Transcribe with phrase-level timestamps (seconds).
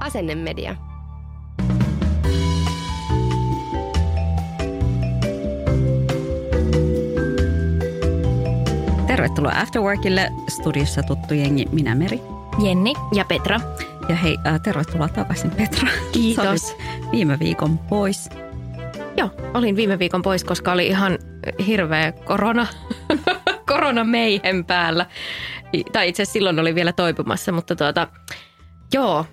[0.00, 0.76] Asennemedia.
[9.06, 10.32] Tervetuloa Afterworkille.
[10.48, 12.20] Studiossa tuttu jengi, minä Meri.
[12.62, 12.94] Jenni.
[13.14, 13.60] Ja Petra.
[14.08, 15.88] Ja hei, äh, tervetuloa takaisin Petra.
[16.12, 16.76] Kiitos.
[17.12, 18.30] Viime viikon pois.
[19.16, 21.18] Joo, olin viime viikon pois, koska oli ihan
[21.66, 22.66] hirveä korona,
[23.72, 25.06] korona meihen päällä.
[25.92, 28.08] Tai itse asiassa silloin oli vielä toipumassa, mutta tuota,
[28.94, 29.26] joo,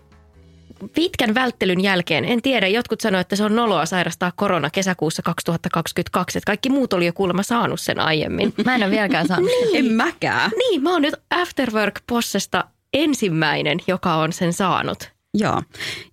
[0.94, 6.38] pitkän välttelyn jälkeen, en tiedä, jotkut sanoivat, että se on noloa sairastaa korona kesäkuussa 2022,
[6.38, 8.53] että kaikki muut oli jo kuulemma saanut sen aiemmin.
[8.66, 9.78] Mä en ole vieläkään saanut sitä.
[9.78, 10.52] En mäkään.
[10.58, 15.11] niin, mä oon nyt Afterwork Possesta ensimmäinen, joka on sen saanut.
[15.34, 15.64] Joo.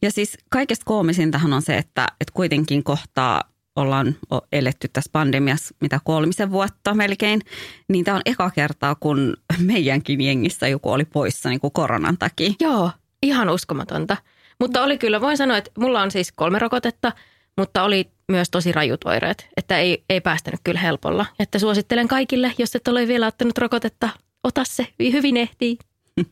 [0.02, 4.16] Ja siis kaikesta koomisintahan on se, että, että kuitenkin kohtaa ollaan
[4.52, 7.40] eletty tässä pandemiassa mitä kolmisen vuotta melkein,
[7.88, 12.52] niin tämä on eka kertaa, kun meidänkin jengissä joku oli poissa niin kuin koronan takia.
[12.60, 12.90] Joo,
[13.22, 14.16] ihan uskomatonta.
[14.60, 17.12] Mutta oli kyllä, voin sanoa, että mulla on siis kolme rokotetta,
[17.56, 21.26] mutta oli myös tosi rajut oireet, että ei, ei päästänyt kyllä helpolla.
[21.38, 24.08] Että suosittelen kaikille, jos et ole vielä ottanut rokotetta,
[24.44, 25.78] ota se, hyvin ehtii.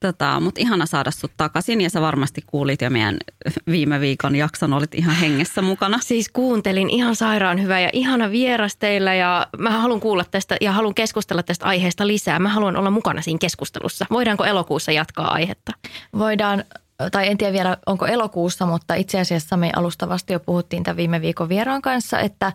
[0.00, 3.16] Tota, Mutta ihana saada sut takaisin ja sä varmasti kuulit jo meidän
[3.70, 5.98] viime viikon jakson, olit ihan hengessä mukana.
[6.08, 10.72] Siis kuuntelin ihan sairaan hyvä ja ihana vieras teillä ja mä haluan kuulla tästä ja
[10.72, 12.38] haluan keskustella tästä aiheesta lisää.
[12.38, 14.06] Mä haluan olla mukana siinä keskustelussa.
[14.10, 15.72] Voidaanko elokuussa jatkaa aihetta?
[16.18, 16.64] Voidaan,
[17.12, 21.20] tai en tiedä vielä onko elokuussa, mutta itse asiassa me alustavasti jo puhuttiin tämän viime
[21.20, 22.52] viikon vieraan kanssa, että,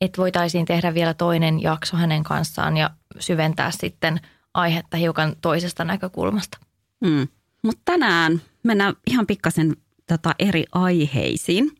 [0.00, 4.20] että voitaisiin tehdä vielä toinen jakso hänen kanssaan ja syventää sitten
[4.54, 6.58] aihetta hiukan toisesta näkökulmasta.
[7.00, 7.28] Mm.
[7.62, 9.76] Mutta tänään mennään ihan pikkasen
[10.08, 11.70] tota, eri aiheisiin.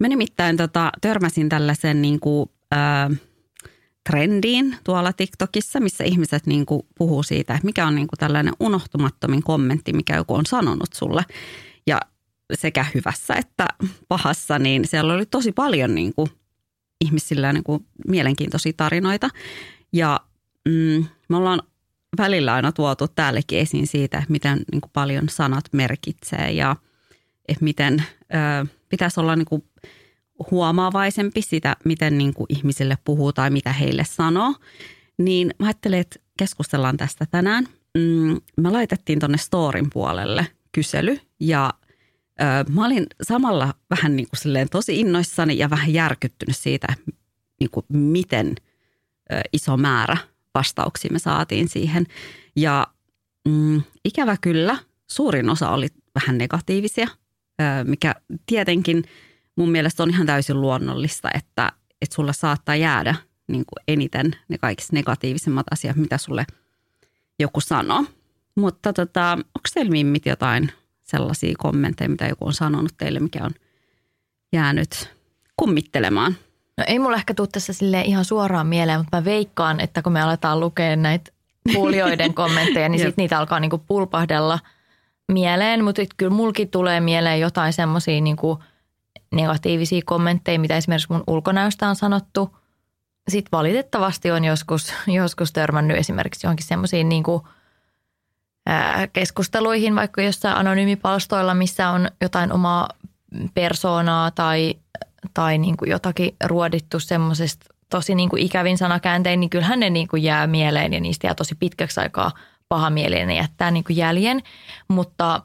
[0.00, 3.10] Mä nimittäin tota, törmäsin tällaisen niin kuin, ää,
[4.10, 8.54] trendiin tuolla TikTokissa, missä ihmiset niin kuin, puhuu siitä, että mikä on niin kuin, tällainen
[8.60, 11.24] unohtumattomin kommentti, mikä joku on sanonut sulle.
[11.86, 12.00] Ja
[12.54, 13.66] sekä hyvässä että
[14.08, 16.30] pahassa, niin siellä oli tosi paljon niin kuin,
[17.00, 19.28] ihmisillä niin kuin, mielenkiintoisia tarinoita.
[19.92, 20.20] Ja
[20.68, 21.62] mm, me ollaan
[22.18, 26.76] välillä aina tuotu täällekin esiin siitä, että miten niin kuin paljon sanat merkitsee ja
[27.48, 28.04] että miten
[28.34, 29.64] ö, pitäisi olla niin kuin
[30.50, 34.54] huomaavaisempi sitä, miten niin kuin ihmisille puhuu tai mitä heille sanoo.
[35.18, 37.68] Niin mä ajattelin, että keskustellaan tästä tänään.
[37.98, 41.72] Mm, me laitettiin tuonne Storin puolelle kysely ja
[42.40, 46.86] ö, mä olin samalla vähän niin kuin silleen tosi innoissani ja vähän järkyttynyt siitä,
[47.60, 48.54] niin kuin miten
[49.32, 50.16] ö, iso määrä
[50.54, 52.06] vastauksia me saatiin siihen.
[52.56, 52.86] Ja
[53.48, 54.78] mm, ikävä kyllä,
[55.10, 57.08] suurin osa oli vähän negatiivisia,
[57.60, 58.14] ö, mikä
[58.46, 59.04] tietenkin
[59.56, 61.72] mun mielestä on ihan täysin luonnollista, että,
[62.02, 63.14] että sulla saattaa jäädä
[63.46, 66.46] niin kuin eniten ne kaikista negatiivisimmat asiat, mitä sulle
[67.38, 68.04] joku sanoo.
[68.56, 70.72] Mutta tota, onko teillä mimmit jotain
[71.02, 73.54] sellaisia kommentteja, mitä joku on sanonut teille, mikä on
[74.52, 75.10] jäänyt
[75.56, 76.36] kummittelemaan?
[76.78, 80.12] No ei mulla ehkä tule tässä silleen ihan suoraan mieleen, mutta mä veikkaan, että kun
[80.12, 81.32] me aletaan lukea näitä
[81.74, 84.58] kuulijoiden kommentteja, niin sitten niitä alkaa niinku pulpahdella
[85.32, 85.84] mieleen.
[85.84, 88.62] Mutta kyllä mulkin tulee mieleen jotain semmoisia niinku
[89.36, 92.56] negatiivisia kommentteja, mitä esimerkiksi mun ulkonäöstä on sanottu.
[93.28, 97.48] Sitten valitettavasti on joskus, joskus törmännyt esimerkiksi johonkin semmoisiin niinku,
[98.66, 102.88] ää, keskusteluihin, vaikka jossain anonyymipalstoilla, missä on jotain omaa
[103.54, 104.74] persoonaa tai,
[105.34, 110.08] tai niin kuin jotakin ruodittu semmoisesta tosi niin kuin ikävin sanakääntein, niin kyllähän ne niin
[110.08, 112.32] kuin jää mieleen ja niistä jää tosi pitkäksi aikaa
[112.68, 114.42] paha mieli ja jättää niin kuin jäljen.
[114.88, 115.42] Mutta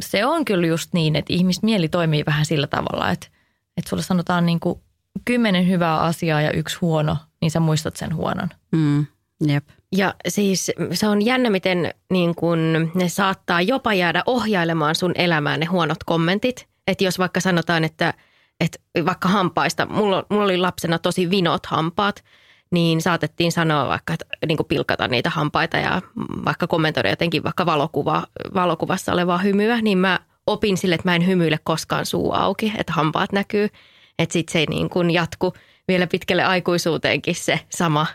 [0.00, 3.26] se on kyllä just niin, että ihmismieli toimii vähän sillä tavalla, että,
[3.76, 4.80] että sulle sanotaan niin kuin
[5.24, 8.48] kymmenen hyvää asiaa ja yksi huono, niin sä muistat sen huonon.
[8.72, 9.06] Mm,
[9.46, 9.64] jep.
[9.96, 15.60] Ja siis se on jännä, miten niin kun ne saattaa jopa jäädä ohjailemaan sun elämään
[15.60, 16.68] ne huonot kommentit.
[16.86, 18.14] Että jos vaikka sanotaan, että,
[18.60, 22.24] että vaikka hampaista, mulla, mulla oli lapsena tosi vinot hampaat,
[22.74, 26.02] niin saatettiin sanoa vaikka, että niin kuin pilkata niitä hampaita ja
[26.44, 31.26] vaikka kommentoida jotenkin vaikka valokuva, valokuvassa olevaa hymyä, niin mä opin sille, että mä en
[31.26, 33.68] hymyile koskaan suu auki, että hampaat näkyy.
[34.18, 35.52] Että sit se ei niin kuin jatku.
[35.88, 38.06] vielä pitkälle aikuisuuteenkin se sama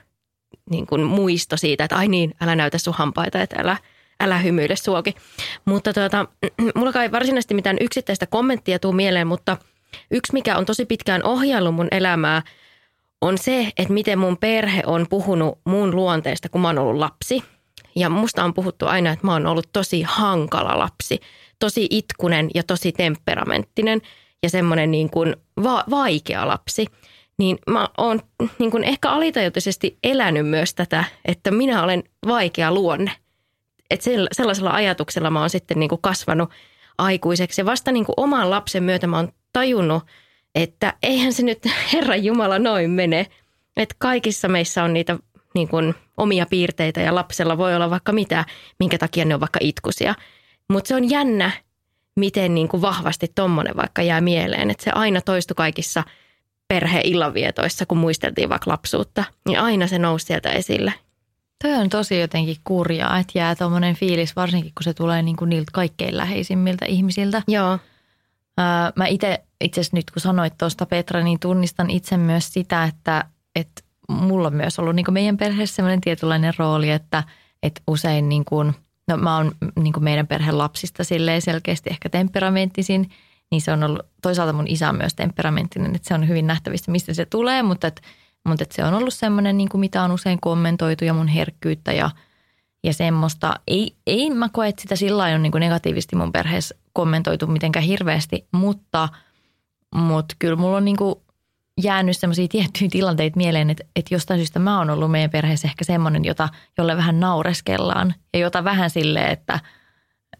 [0.69, 3.77] niin kuin muisto siitä, että ai niin, älä näytä sun hampaita, että älä,
[4.19, 5.15] älä hymyile suoki.
[5.65, 6.25] Mutta tuota,
[6.75, 9.57] mulla ei varsinaisesti mitään yksittäistä kommenttia tuu mieleen, mutta
[10.11, 12.41] yksi mikä on tosi pitkään ohjaillut mun elämää
[13.21, 17.43] on se, että miten mun perhe on puhunut mun luonteesta, kun mä oon ollut lapsi.
[17.95, 21.19] Ja musta on puhuttu aina, että mä oon ollut tosi hankala lapsi,
[21.59, 24.01] tosi itkunen ja tosi temperamenttinen
[24.43, 26.85] ja semmoinen niin kuin va- vaikea lapsi–
[27.39, 28.19] niin mä oon
[28.59, 33.11] niin kuin ehkä alitajuisesti elänyt myös tätä, että minä olen vaikea luonne.
[33.89, 36.49] Että sellaisella ajatuksella mä oon sitten niin kuin kasvanut
[36.97, 37.61] aikuiseksi.
[37.61, 40.03] Ja vasta niin kuin oman lapsen myötä mä oon tajunnut,
[40.55, 41.59] että eihän se nyt
[41.93, 43.27] Herran Jumala noin mene.
[43.77, 45.17] Että kaikissa meissä on niitä
[45.55, 48.45] niin kuin omia piirteitä ja lapsella voi olla vaikka mitä,
[48.79, 50.15] minkä takia ne on vaikka itkusia.
[50.69, 51.51] Mutta se on jännä,
[52.15, 54.71] miten niin kuin vahvasti tommonen vaikka jää mieleen.
[54.71, 56.03] Että se aina toistui kaikissa–
[56.73, 60.93] perhe-illanvietoissa, kun muisteltiin vaikka lapsuutta, niin aina se nousi sieltä esille.
[61.63, 65.49] Toi on tosi jotenkin kurjaa, että jää tuommoinen fiilis, varsinkin kun se tulee niin kuin
[65.49, 67.41] niiltä kaikkein läheisimmiltä ihmisiltä.
[67.47, 67.79] Joo.
[68.95, 73.25] Mä itse, itse asiassa nyt kun sanoit tuosta Petra, niin tunnistan itse myös sitä, että,
[73.55, 77.23] että mulla on myös ollut niin meidän perheessä sellainen tietynlainen rooli, että,
[77.63, 78.73] että usein niin kuin,
[79.07, 81.03] no mä oon niin meidän perheen lapsista
[81.39, 83.09] selkeästi ehkä temperamenttisin–
[83.51, 86.91] niin se on ollut, toisaalta mun isä on myös temperamenttinen, että se on hyvin nähtävissä,
[86.91, 88.01] mistä se tulee, mutta, et,
[88.47, 92.09] mutta et se on ollut semmoinen, niin mitä on usein kommentoitu ja mun herkkyyttä ja,
[92.83, 93.53] ja semmoista.
[93.67, 98.47] Ei, ei mä koe, että sitä sillä on niin negatiivisesti mun perheessä kommentoitu mitenkään hirveästi,
[98.51, 99.09] mutta,
[99.95, 100.97] mutta kyllä mulla on niin
[101.83, 105.85] jäänyt semmoisia tiettyjä tilanteita mieleen, että, että jostain syystä mä oon ollut meidän perheessä ehkä
[105.85, 109.59] semmoinen, jota, jolle vähän naureskellaan ja jota vähän silleen, että–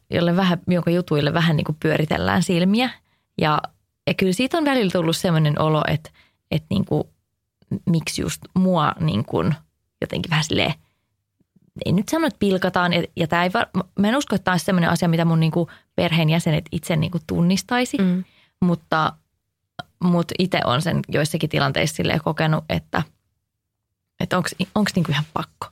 [0.09, 2.89] jolle vähän, jonka jutuille vähän niin pyöritellään silmiä.
[3.41, 3.61] Ja,
[4.07, 6.09] ja kyllä siitä on välillä tullut sellainen olo, että,
[6.51, 7.03] että niin kuin,
[7.89, 9.55] miksi just mua niin kuin
[10.01, 10.73] jotenkin vähän silleen,
[11.85, 12.93] ei nyt sano, että pilkataan.
[12.93, 13.49] Ja, ja tämä ei,
[13.99, 17.11] mä en usko, että tämä on sellainen asia, mitä mun niin kuin perheenjäsenet itse niin
[17.11, 17.97] kuin tunnistaisi.
[17.97, 18.23] Mm.
[18.59, 19.13] Mutta,
[20.03, 23.03] mutta itse on sen joissakin tilanteissa silleen kokenut, että,
[24.19, 24.49] että onko
[24.95, 25.67] niin ihan pakko.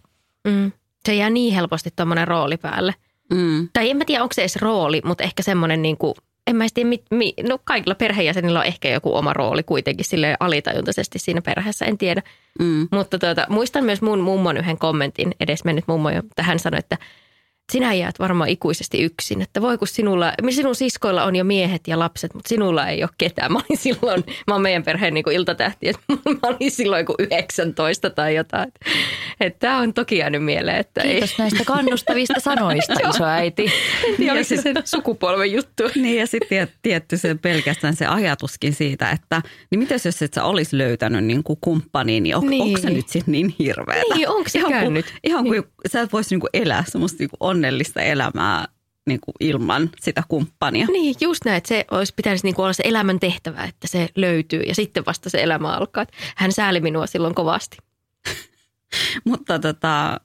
[0.48, 0.72] Mm.
[1.06, 2.96] Se jää niin helposti tuommoinen rooli päälle–
[3.34, 3.70] Mm.
[3.74, 6.14] Tai en mä tiedä, onko se edes rooli, mutta ehkä semmoinen niin kuin,
[6.48, 10.38] en mä tiedä, mi, mi, no kaikilla perheenjäsenillä on ehkä joku oma rooli kuitenkin sille
[10.40, 12.22] alitajuntaisesti siinä perheessä, en tiedä.
[12.60, 12.88] Mm.
[12.92, 16.98] Mutta tuota, muistan myös mun mummon yhden kommentin, edesmennyt mummo, että hän sanoi, että–
[17.72, 19.42] sinä jäät varmaan ikuisesti yksin.
[19.42, 23.10] Että voi kun sinulla, sinun siskoilla on jo miehet ja lapset, mutta sinulla ei ole
[23.18, 23.54] ketään.
[23.54, 26.02] Mä olin silloin, mä oon meidän perheen niin iltatähti, että
[26.42, 28.72] mä olin silloin kuin 19 tai jotain.
[29.40, 30.78] Että tämä on toki jäänyt mieleen.
[30.78, 31.36] Että Kiitos ei.
[31.38, 33.72] näistä kannustavista sanoista, isoäiti.
[34.08, 35.84] En tiedä, oliko se sen sukupolven juttu.
[35.98, 39.42] Niin ja sitten tietty se pelkästään se ajatuskin siitä, että
[39.72, 42.64] niin mitäs jos et sä olisi löytänyt niin kuin kumppaniin, niin, on, niin.
[42.64, 44.16] onko se nyt sitten niin hirveätä?
[44.16, 45.06] Niin, onko se ihan käynyt?
[45.06, 48.68] Kun, ihan kuin sä et voisi niin kuin elää semmoista niin kuin onnellista elämää
[49.08, 50.88] niin kuin ilman sitä kumppania.
[50.88, 54.10] Niin, just näin, että se olisi pitäisi niin kuin olla se elämän tehtävä, että se
[54.16, 56.06] löytyy ja sitten vasta se elämä alkaa.
[56.36, 57.78] Hän sääli minua silloin kovasti.
[59.30, 60.22] Mutta tota,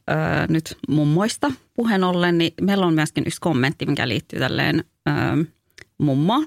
[0.49, 4.85] nyt mummoista puheen ollen, niin meillä on myöskin yksi kommentti, mikä liittyy tälleen
[5.99, 6.47] mummoon.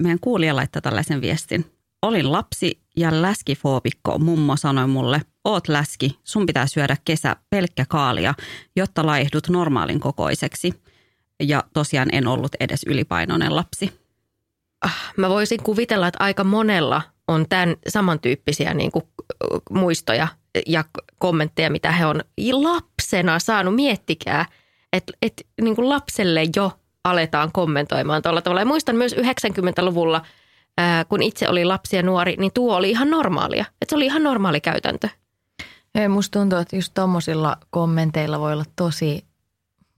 [0.00, 1.75] Meidän kuulija laittaa tällaisen viestin.
[2.02, 4.18] Olin lapsi ja läskifoobikko.
[4.18, 8.34] Mummo sanoi mulle, oot läski, sun pitää syödä kesä pelkkä kaalia,
[8.76, 10.74] jotta laihdut normaalin kokoiseksi.
[11.42, 14.00] Ja tosiaan en ollut edes ylipainoinen lapsi.
[14.80, 19.04] Ah, mä voisin kuvitella, että aika monella on tämän samantyyppisiä niin kuin
[19.70, 20.28] muistoja
[20.66, 20.84] ja
[21.18, 22.20] kommentteja, mitä he on
[22.52, 23.74] lapsena saanut.
[23.74, 24.46] Miettikää,
[24.92, 26.72] että, että niin lapselle jo
[27.04, 28.60] aletaan kommentoimaan tuolla tavalla.
[28.60, 30.22] Ja muistan myös 90-luvulla–
[30.78, 33.64] ää, kun itse oli lapsi ja nuori, niin tuo oli ihan normaalia.
[33.82, 35.08] Että se oli ihan normaali käytäntö.
[35.94, 39.24] Ei, musta tuntuu, että just tuommoisilla kommenteilla voi olla tosi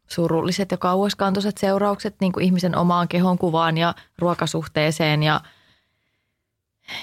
[0.08, 5.22] surulliset ja kauaskantoiset seuraukset niin kuin ihmisen omaan kehonkuvaan ja ruokasuhteeseen.
[5.22, 5.40] Ja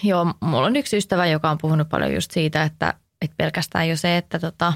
[0.03, 3.97] joo, mulla on yksi ystävä, joka on puhunut paljon just siitä, että, että pelkästään jo
[3.97, 4.73] se, että tota,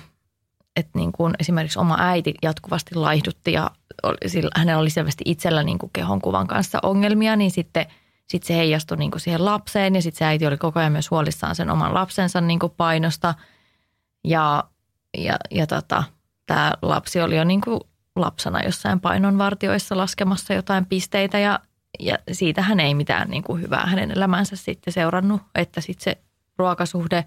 [0.75, 3.71] että niin kuin esimerkiksi oma äiti jatkuvasti laihdutti ja
[4.03, 7.85] oli, sillä, hänellä oli selvästi itsellä niin kuin kehonkuvan kanssa ongelmia, niin sitten–
[8.29, 11.11] sitten se heijastui niin kuin siihen lapseen ja sitten se äiti oli koko ajan myös
[11.11, 13.35] huolissaan sen oman lapsensa niin kuin painosta.
[14.23, 14.63] Ja,
[15.17, 16.03] ja, ja tota,
[16.45, 17.79] tämä lapsi oli jo niin kuin
[18.15, 21.59] lapsena jossain painonvartioissa laskemassa jotain pisteitä ja,
[21.99, 26.17] ja siitä hän ei mitään niin kuin hyvää hänen elämänsä sitten seurannut, että sitten se
[26.57, 27.25] ruokasuhde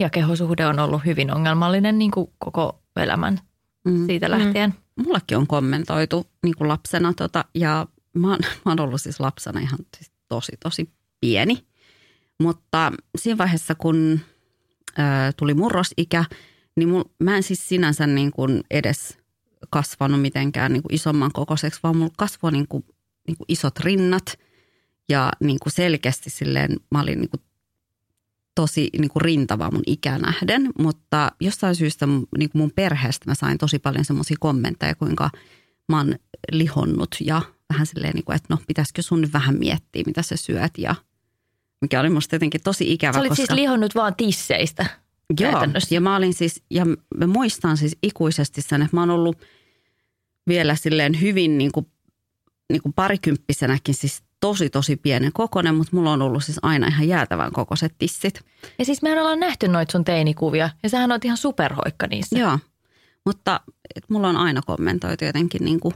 [0.00, 3.40] ja kehosuhde on ollut hyvin ongelmallinen niin kuin koko elämän
[3.84, 4.06] mm.
[4.06, 4.70] siitä lähtien.
[4.70, 5.04] Mm.
[5.04, 9.60] Mullakin on kommentoitu niin kuin lapsena tota, ja mä oon, mä oon ollut siis lapsena
[9.60, 10.90] ihan siis tosi, tosi
[11.20, 11.66] pieni.
[12.42, 14.20] Mutta siinä vaiheessa, kun
[14.98, 15.02] ö,
[15.36, 16.24] tuli murrosikä,
[16.76, 19.18] niin mul, mä en siis sinänsä niin kuin edes
[19.70, 22.84] kasvanut mitenkään niin kuin isomman kokoiseksi, vaan mulla kasvoi niin kuin,
[23.26, 24.38] niin kuin isot rinnat
[25.08, 27.40] ja niin kuin selkeästi silleen mä olin niin kuin
[28.54, 33.58] tosi niin kuin rintava mun ikänähden, mutta jostain syystä niin kuin mun perheestä mä sain
[33.58, 35.30] tosi paljon semmoisia kommentteja, kuinka
[35.88, 36.14] mä oon
[36.52, 37.42] lihonnut ja
[37.72, 40.94] vähän silleen, niin kuin, että no pitäisikö sun nyt vähän miettiä, mitä sä syöt ja
[41.80, 43.12] mikä oli musta jotenkin tosi ikävä.
[43.12, 43.46] Sä olit koska...
[43.46, 44.86] siis lihonnut vaan tisseistä
[45.40, 46.84] Joo, ja mä olin siis, ja
[47.16, 49.38] mä muistan siis ikuisesti sen, että mä oon ollut
[50.46, 51.86] vielä silleen hyvin niin kuin,
[52.70, 57.08] niin kuin parikymppisenäkin siis tosi tosi pienen kokonen, mutta mulla on ollut siis aina ihan
[57.08, 58.40] jäätävän kokoiset tissit.
[58.78, 62.38] Ja siis mehän ollaan nähty noita sun teinikuvia ja sähän oot ihan superhoikka niissä.
[62.38, 62.58] Joo,
[63.26, 63.60] mutta
[63.94, 65.94] et mulla on aina kommentoitu jotenkin niin kuin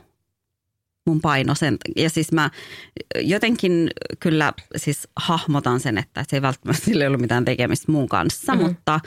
[1.06, 1.76] mun paino sen.
[1.96, 2.50] Ja siis mä
[3.20, 3.90] jotenkin
[4.20, 8.68] kyllä siis hahmotan sen, että se ei välttämättä sille ollut mitään tekemistä mun kanssa, mm-hmm.
[8.68, 9.00] mutta,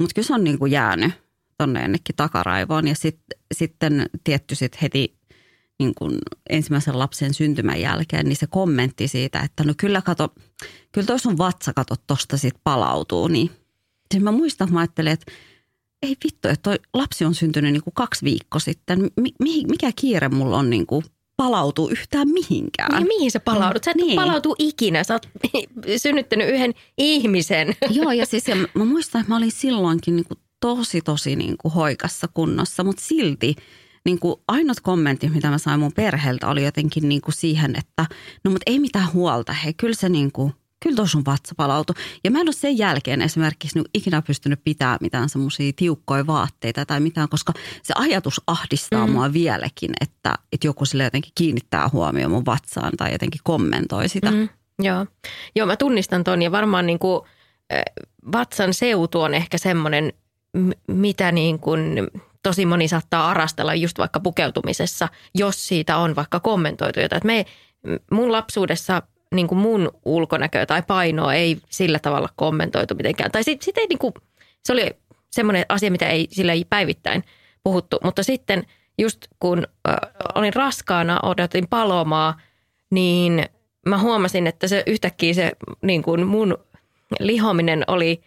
[0.00, 1.12] mutta kyllä se on niin kuin jäänyt
[1.58, 2.88] tonne jonnekin takaraivoon.
[2.88, 3.20] Ja sit,
[3.54, 5.18] sitten tietty sit heti
[5.78, 6.18] niin kuin
[6.50, 10.34] ensimmäisen lapsen syntymän jälkeen, niin se kommentti siitä, että no kyllä kato,
[10.92, 13.28] kyllä toi sun vatsa kato tosta sit palautuu.
[13.28, 13.50] Niin
[14.10, 15.32] siis mä muistan, että mä ajattelin, että
[16.02, 19.10] ei vittu, että toi lapsi on syntynyt niin kuin kaksi viikkoa sitten.
[19.20, 21.04] Mi- mikä kiire mulla on niin kuin
[21.38, 23.00] palautuu yhtään mihinkään.
[23.00, 23.84] Ja mihin sä palaudut?
[23.84, 24.06] Sä et niin.
[24.06, 24.16] Niin.
[24.16, 25.04] palautu ikinä.
[25.04, 25.28] Sä oot
[26.02, 27.76] synnyttänyt yhden ihmisen.
[27.90, 31.54] Joo, ja siis ja mä muistan, että mä olin silloinkin niin kuin tosi, tosi niin
[31.58, 33.54] kuin hoikassa kunnossa, mutta silti
[34.04, 38.06] niin kuin ainut kommentti, mitä mä sain mun perheeltä, oli jotenkin niin kuin siihen, että
[38.44, 41.94] no mutta ei mitään huolta, hei, kyllä se niin kuin, kyllä tuossa sun vatsa palautui.
[42.24, 46.86] Ja mä en ole sen jälkeen esimerkiksi niin ikinä pystynyt pitämään mitään semmoisia tiukkoja vaatteita
[46.86, 49.12] tai mitään, koska se ajatus ahdistaa mm.
[49.12, 54.30] mua vieläkin, että, että joku sille jotenkin kiinnittää huomioon mun vatsaan tai jotenkin kommentoi sitä.
[54.30, 54.48] Mm.
[54.82, 55.06] Joo.
[55.56, 57.22] joo, mä tunnistan ton ja varmaan niin kuin,
[58.32, 60.12] vatsan seutu on ehkä semmoinen,
[60.86, 62.10] mitä niin kuin
[62.42, 67.18] tosi moni saattaa arastella just vaikka pukeutumisessa, jos siitä on vaikka kommentoitu jotain.
[67.18, 67.46] Et me,
[68.10, 69.02] mun lapsuudessa
[69.34, 73.30] niin kuin mun ulkonäköä tai painoa ei sillä tavalla kommentoitu mitenkään.
[73.30, 74.14] Tai sit, sit ei niin kuin,
[74.64, 74.90] se oli
[75.30, 77.24] semmoinen asia, mitä ei sillä ei päivittäin
[77.64, 77.98] puhuttu.
[78.04, 78.66] Mutta sitten
[78.98, 79.96] just kun äh,
[80.34, 82.40] olin raskaana, odotin palomaa,
[82.90, 83.46] niin
[83.86, 86.58] mä huomasin, että se yhtäkkiä se niin kuin mun
[87.20, 88.22] lihominen oli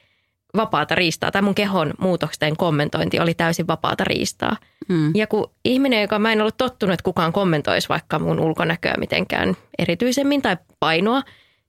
[0.58, 1.32] vapaata riistaa.
[1.32, 4.58] Tai mun kehon muutosten kommentointi oli täysin vapaata riistaa.
[4.90, 5.12] Mm.
[5.16, 9.58] Ja kun ihminen, joka mä en ollut tottunut, että kukaan kommentoisi vaikka mun ulkonäköä mitenkään
[9.80, 11.22] erityisemmin tai painoa,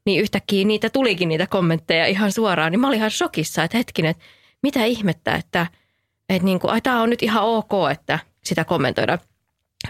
[0.06, 2.72] niin yhtäkkiä niitä tulikin niitä kommentteja ihan suoraan.
[2.72, 4.24] Niin mä olin ihan shokissa, että hetkinen, että
[4.62, 5.66] mitä ihmettä, että,
[6.28, 9.18] että niin kuin, ai tää on nyt ihan ok, että sitä kommentoidaan.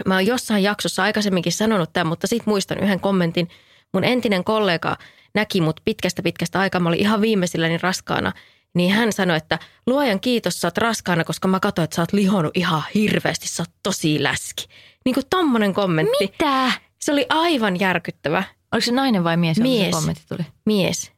[0.05, 3.49] Mä oon jossain jaksossa aikaisemminkin sanonut tämän, mutta sitten muistan yhden kommentin.
[3.93, 4.97] Mun entinen kollega
[5.33, 8.31] näki mut pitkästä pitkästä aikaa, mä olin ihan viimeisilläni raskaana.
[8.75, 12.13] Niin hän sanoi, että luojan kiitos, sä oot raskaana, koska mä katsoin, että sä oot
[12.13, 14.65] lihonnut ihan hirveästi, sä oot tosi läski.
[15.05, 16.13] Niin kuin tommonen kommentti.
[16.19, 16.71] Mitä?
[16.99, 18.43] Se oli aivan järkyttävä.
[18.71, 19.95] Oliko se nainen vai mies, jolle se Mies.
[19.95, 20.45] kommentti tuli?
[20.65, 21.11] mies.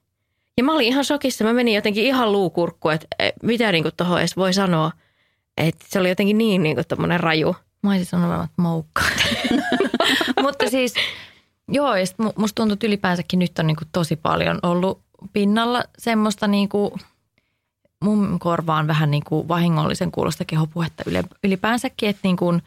[0.58, 1.44] Ja mä olin ihan shokissa.
[1.44, 3.08] Mä menin jotenkin ihan luukurkku, että
[3.44, 4.92] mitä niin tuohon edes voi sanoa.
[5.58, 7.56] Että se oli jotenkin niin, niin kuin tommonen raju.
[7.84, 9.02] Mä olisin sanonut, että moukka.
[10.42, 10.94] Mutta siis,
[11.68, 12.06] joo, ja
[12.38, 15.02] musta tuntuu, että ylipäänsäkin nyt on niinku tosi paljon ollut
[15.34, 16.98] pinnalla semmoista niinku,
[18.04, 21.04] mun korvaan vähän niinku vahingollisen kuulosta kehopuhetta
[21.44, 22.60] ylipäänsäkin, että niinku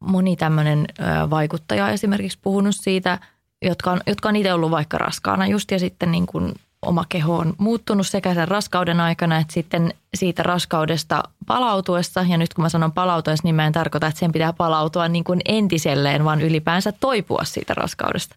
[0.00, 0.86] moni tämmöinen
[1.30, 3.18] vaikuttaja esimerkiksi puhunut siitä,
[3.62, 7.36] jotka on, jotka on itse ollut vaikka raskaana just ja sitten niin kuin oma keho
[7.36, 12.24] on muuttunut sekä sen raskauden aikana että sitten siitä raskaudesta palautuessa.
[12.28, 15.24] Ja nyt kun mä sanon palautuessa, niin mä en tarkoita, että sen pitää palautua niin
[15.24, 18.36] kuin entiselleen, vaan ylipäänsä toipua siitä raskaudesta.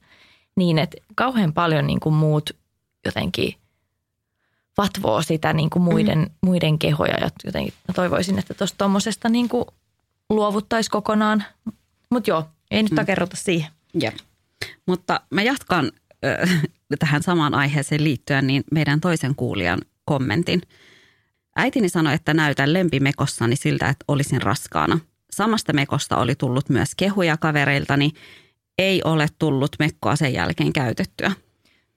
[0.55, 2.49] Niin, että kauhean paljon niin kuin muut
[3.05, 3.55] jotenkin
[4.77, 6.29] vatvoo sitä niin kuin muiden, mm.
[6.41, 7.17] muiden kehoja.
[7.21, 9.49] Ja jotenkin mä toivoisin, että tuosta tuommoisesta niin
[10.29, 11.43] luovuttaisi kokonaan.
[12.09, 12.95] Mutta joo, ei nyt Mm.
[12.95, 13.71] takerrota siihen.
[14.01, 14.15] Jep.
[14.85, 15.91] Mutta mä jatkan
[16.25, 16.47] ö,
[16.99, 20.61] tähän samaan aiheeseen liittyen niin meidän toisen kuulijan kommentin.
[21.55, 24.99] Äitini sanoi, että näytän lempimekossani siltä, että olisin raskaana.
[25.31, 28.11] Samasta mekosta oli tullut myös kehuja kavereiltani.
[28.77, 31.31] Ei ole tullut mekkoa sen jälkeen käytettyä.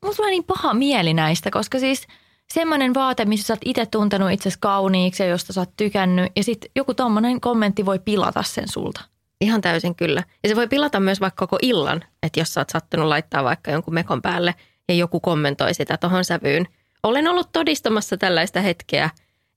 [0.03, 2.07] Mulla tulee niin paha mieli näistä, koska siis
[2.53, 6.33] semmoinen vaate, missä sä oot itse tuntenut itsesi kauniiksi ja josta sä oot tykännyt.
[6.37, 9.01] Ja sitten joku tommonen kommentti voi pilata sen sulta.
[9.41, 10.23] Ihan täysin kyllä.
[10.43, 13.71] Ja se voi pilata myös vaikka koko illan, että jos sä oot sattunut laittaa vaikka
[13.71, 14.55] jonkun mekon päälle
[14.89, 16.67] ja joku kommentoi sitä tohon sävyyn.
[17.03, 19.11] Olen ollut todistamassa tällaista hetkeä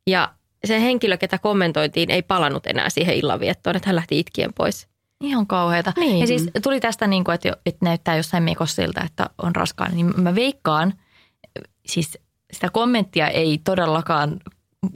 [0.07, 0.33] ja
[0.65, 4.87] se henkilö, ketä kommentoitiin, ei palannut enää siihen illanviettoon, että hän lähti itkien pois.
[5.23, 5.93] Ihan kauheata.
[5.97, 6.19] Niin.
[6.19, 9.95] Ja siis tuli tästä niin kuin, että, että näyttää jossain mekossa siltä, että on raskaana.
[9.95, 10.93] Niin mä veikkaan,
[11.85, 12.19] siis
[12.53, 14.39] sitä kommenttia ei todellakaan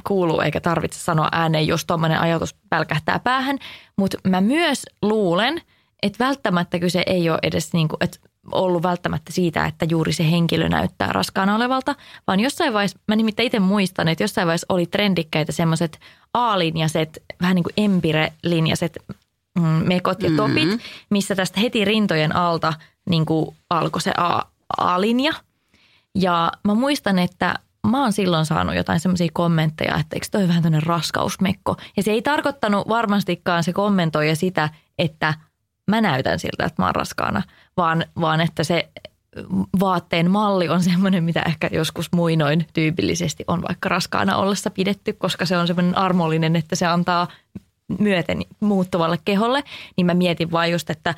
[0.07, 3.59] kuulu eikä tarvitse sanoa ääneen, jos tuommoinen ajatus pälkähtää päähän.
[3.97, 5.61] Mutta mä myös luulen,
[6.03, 8.19] että välttämättä kyse ei ole edes niin kuin, että
[8.51, 11.95] ollut välttämättä siitä, että juuri se henkilö näyttää raskaana olevalta,
[12.27, 15.99] vaan jossain vaiheessa, mä nimittäin itse muistan, että jossain vaiheessa oli trendikkäitä semmoiset
[16.33, 19.17] A-linjaset, vähän niin kuin empire-linjaset
[19.59, 20.79] mm, mekot ja topit, mm-hmm.
[21.09, 22.73] missä tästä heti rintojen alta
[23.09, 24.11] niin kuin alkoi se
[24.77, 25.33] A-linja.
[26.15, 30.63] Ja mä muistan, että mä oon silloin saanut jotain semmoisia kommentteja, että eikö toi vähän
[30.63, 31.75] tämmöinen raskausmekko.
[31.97, 35.33] Ja se ei tarkoittanut varmastikaan se kommentoija sitä, että
[35.87, 37.41] mä näytän siltä, että mä oon raskaana,
[37.77, 38.89] vaan, vaan että se
[39.79, 45.45] vaatteen malli on semmoinen, mitä ehkä joskus muinoin tyypillisesti on vaikka raskaana ollessa pidetty, koska
[45.45, 47.27] se on semmoinen armollinen, että se antaa
[47.99, 49.63] myöten muuttuvalle keholle,
[49.97, 51.15] niin mä mietin vain just, että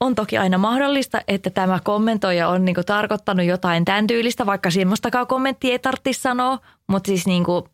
[0.00, 5.26] on toki aina mahdollista, että tämä kommentoija on niinku tarkoittanut jotain tämän tyylistä, vaikka semmoistakaan
[5.26, 7.68] kommenttia ei tarvitsisi sanoa, mutta siis niinku,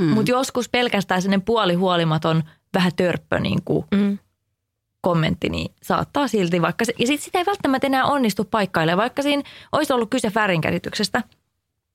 [0.00, 0.08] mm.
[0.08, 2.42] mut joskus pelkästään sellainen puolihuolimaton
[2.74, 4.18] vähän törppö niinku mm.
[5.00, 9.22] kommentti, niin saattaa silti, vaikka se, ja sit sitä ei välttämättä enää onnistu paikkailemaan, vaikka
[9.22, 9.42] siinä
[9.72, 11.22] olisi ollut kyse väärinkäsityksestä,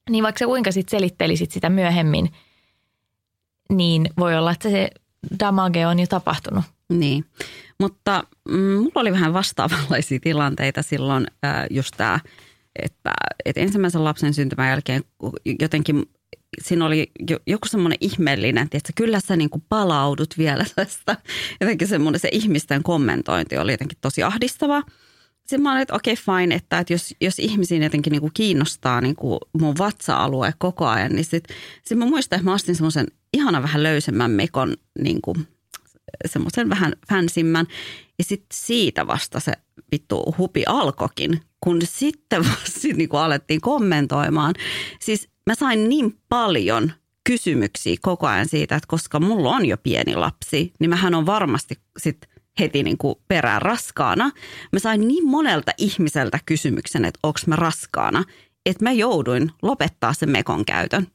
[0.10, 2.32] niin vaikka se kuinka sitten selittelisit sitä myöhemmin,
[3.70, 4.90] niin voi olla, että se
[5.40, 6.64] damage on jo tapahtunut.
[6.90, 7.26] Niin,
[7.80, 11.28] mutta mm, mulla oli vähän vastaavanlaisia tilanteita silloin
[11.70, 12.20] just tämä,
[12.84, 13.14] että,
[13.46, 15.04] että ensimmäisen lapsen syntymän jälkeen
[15.60, 16.06] jotenkin
[16.62, 17.12] siinä oli
[17.48, 21.18] joku semmoinen ihmeellinen, että kyllä sä niin kuin palaudut vielä tästä.
[21.62, 24.84] Jotenkin semmoinen se ihmisten kommentointi oli jotenkin tosi ahdistava.
[25.40, 28.34] Sitten mä olin, että okei okay, fine, että, että jos, jos ihmisiin jotenkin niin kuin
[28.34, 32.76] kiinnostaa niin kuin mun vatsa-alue koko ajan, niin sitten sit mä muistan, että mä ostin
[32.76, 35.48] semmoisen ihana vähän löysemmän mekon niin kuin
[36.26, 37.68] semmoisen vähän fänsimmän.
[38.18, 39.52] Ja sitten siitä vasta se
[39.92, 44.54] vittu hupi alkokin, kun sitten vasta niin kuin alettiin kommentoimaan.
[45.00, 46.92] Siis mä sain niin paljon
[47.24, 51.76] kysymyksiä koko ajan siitä, että koska mulla on jo pieni lapsi, niin mähän on varmasti
[51.98, 54.32] sitten heti niin kuin perään raskaana.
[54.72, 58.24] Mä sain niin monelta ihmiseltä kysymyksen, että onko mä raskaana,
[58.70, 61.08] että mä jouduin lopettaa sen mekon käytön.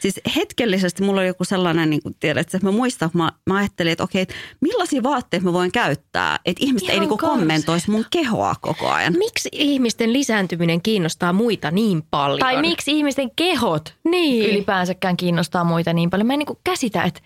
[0.00, 3.56] Siis hetkellisesti mulla oli joku sellainen, niin kuin tiedät, että mä muistan, että mä, mä
[3.56, 7.18] ajattelin, että okei, että millaisia vaatteita mä voin käyttää, että ihmiset Ihan ei niin kuin
[7.18, 9.14] kommentoisi mun kehoa koko ajan.
[9.18, 12.38] Miksi ihmisten lisääntyminen kiinnostaa muita niin paljon?
[12.38, 14.50] Tai miksi ihmisten kehot niin.
[14.50, 16.26] ylipäänsäkään kiinnostaa muita niin paljon?
[16.26, 17.20] Mä en niin kuin käsitä, että,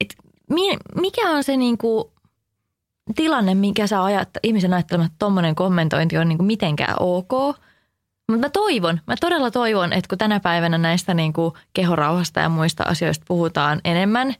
[0.00, 0.14] että
[1.00, 2.04] mikä on se niin kuin
[3.16, 7.32] tilanne, mikä sä ajat, ihmisen ajattelemaan, että tuommoinen kommentointi on niin kuin mitenkään ok–
[8.30, 12.48] mutta mä toivon, mä todella toivon, että kun tänä päivänä näistä niin kuin kehorauhasta ja
[12.48, 14.34] muista asioista puhutaan enemmän,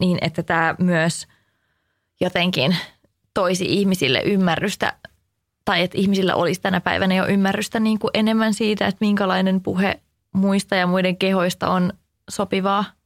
[0.00, 1.26] niin että tämä myös
[2.20, 2.76] jotenkin
[3.34, 4.92] toisi ihmisille ymmärrystä
[5.64, 10.00] tai että ihmisillä olisi tänä päivänä jo ymmärrystä niin kuin enemmän siitä, että minkälainen puhe
[10.32, 11.92] muista ja muiden kehoista on
[12.30, 12.84] sopivaa–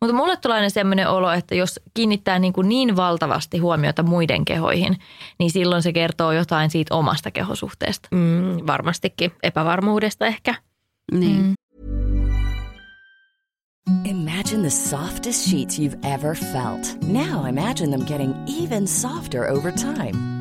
[0.00, 4.44] mutta mulle tulee aina sellainen olo, että jos kiinnittää niin, kuin niin valtavasti huomiota muiden
[4.44, 4.96] kehoihin,
[5.38, 8.08] niin silloin se kertoo jotain siitä omasta kehosuhteesta.
[8.10, 9.32] Mm, varmastikin.
[9.42, 10.54] Epävarmuudesta ehkä.
[11.12, 11.42] Niin.
[11.42, 11.54] Mm.
[14.04, 16.96] Imagine the softest sheets you've ever felt.
[17.02, 20.35] Now imagine them getting even softer over time.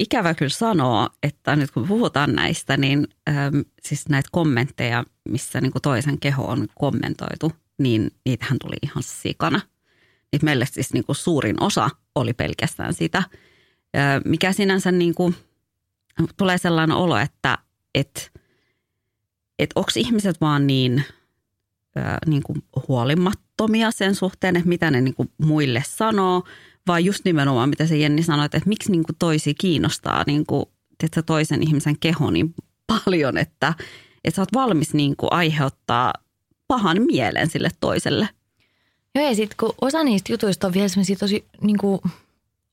[0.00, 5.72] Ikävä kyllä sanoa, että nyt kun puhutaan näistä, niin ähm, siis näitä kommentteja, missä niin
[5.72, 9.60] kuin toisen keho on kommentoitu, niin niitähän tuli ihan sikana.
[10.32, 15.36] Niitä meille siis niin kuin suurin osa oli pelkästään sitä, äh, mikä sinänsä niin kuin,
[16.36, 17.58] tulee sellainen olo, että
[17.94, 18.32] et,
[19.58, 21.04] et onko ihmiset vaan niin,
[21.98, 26.42] äh, niin kuin huolimattomia sen suhteen, että mitä ne niin kuin muille sanoo–
[26.86, 30.46] vaan just nimenomaan, mitä se Jenni sanoi, että, että miksi niin kuin toisi kiinnostaa niin
[30.46, 30.64] kuin,
[31.04, 32.54] että toisen ihmisen keho niin
[32.86, 33.74] paljon, että,
[34.24, 36.12] että sä oot valmis niin kuin aiheuttaa
[36.68, 38.28] pahan mielen sille toiselle.
[39.14, 42.00] Joo ja sitten kun osa niistä jutuista on vielä semmoisia tosi niin kuin,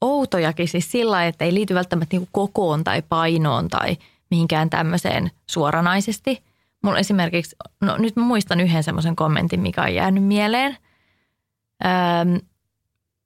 [0.02, 3.98] outojakin siis sillä että ei liity välttämättä niin kuin kokoon tai painoon tai
[4.32, 6.44] mihinkään tämmöiseen suoranaisesti.
[6.84, 10.78] Mulla esimerkiksi, no nyt mä muistan yhden semmoisen kommentin, mikä on jäänyt mieleen.
[11.86, 12.40] Öö,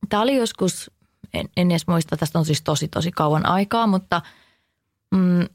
[0.09, 0.91] Tämä oli joskus,
[1.33, 4.21] en, en edes muista, tästä on siis tosi tosi kauan aikaa, mutta
[5.11, 5.45] mm,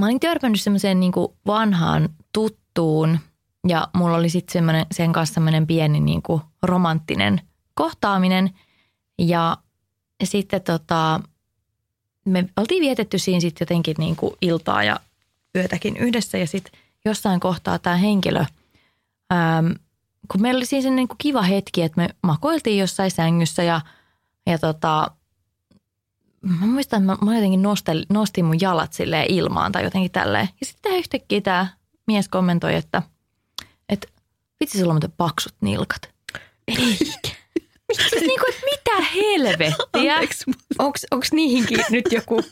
[0.00, 1.12] mä olin törmännyt semmoiseen niin
[1.46, 3.18] vanhaan tuttuun
[3.68, 7.40] ja mulla oli sitten sen kanssa semmoinen pieni niin kuin romanttinen
[7.74, 8.50] kohtaaminen.
[9.18, 9.56] Ja
[10.24, 11.20] sitten tota,
[12.24, 15.00] me oltiin vietetty siinä sitten jotenkin niin kuin iltaa ja
[15.56, 18.44] yötäkin yhdessä ja sitten jossain kohtaa tämä henkilö,
[19.32, 19.66] ähm,
[20.32, 23.80] kun meillä oli siinä niin kuin kiva hetki, että me makoiltiin jossain sängyssä ja,
[24.46, 25.10] ja tota,
[26.40, 30.48] mä muistan, että mä, mä jotenkin nostin, nostin mun jalat silleen ilmaan tai jotenkin tälleen.
[30.60, 31.66] Ja sitten yhtäkkiä tämä
[32.06, 33.02] mies kommentoi, että,
[33.88, 34.08] että
[34.60, 36.10] vitsi sulla on muuten paksut nilkat.
[36.68, 36.84] Eikä.
[37.92, 40.20] siis niin kuin, että mitä helvettiä?
[41.10, 42.42] Onko niihinkin nyt joku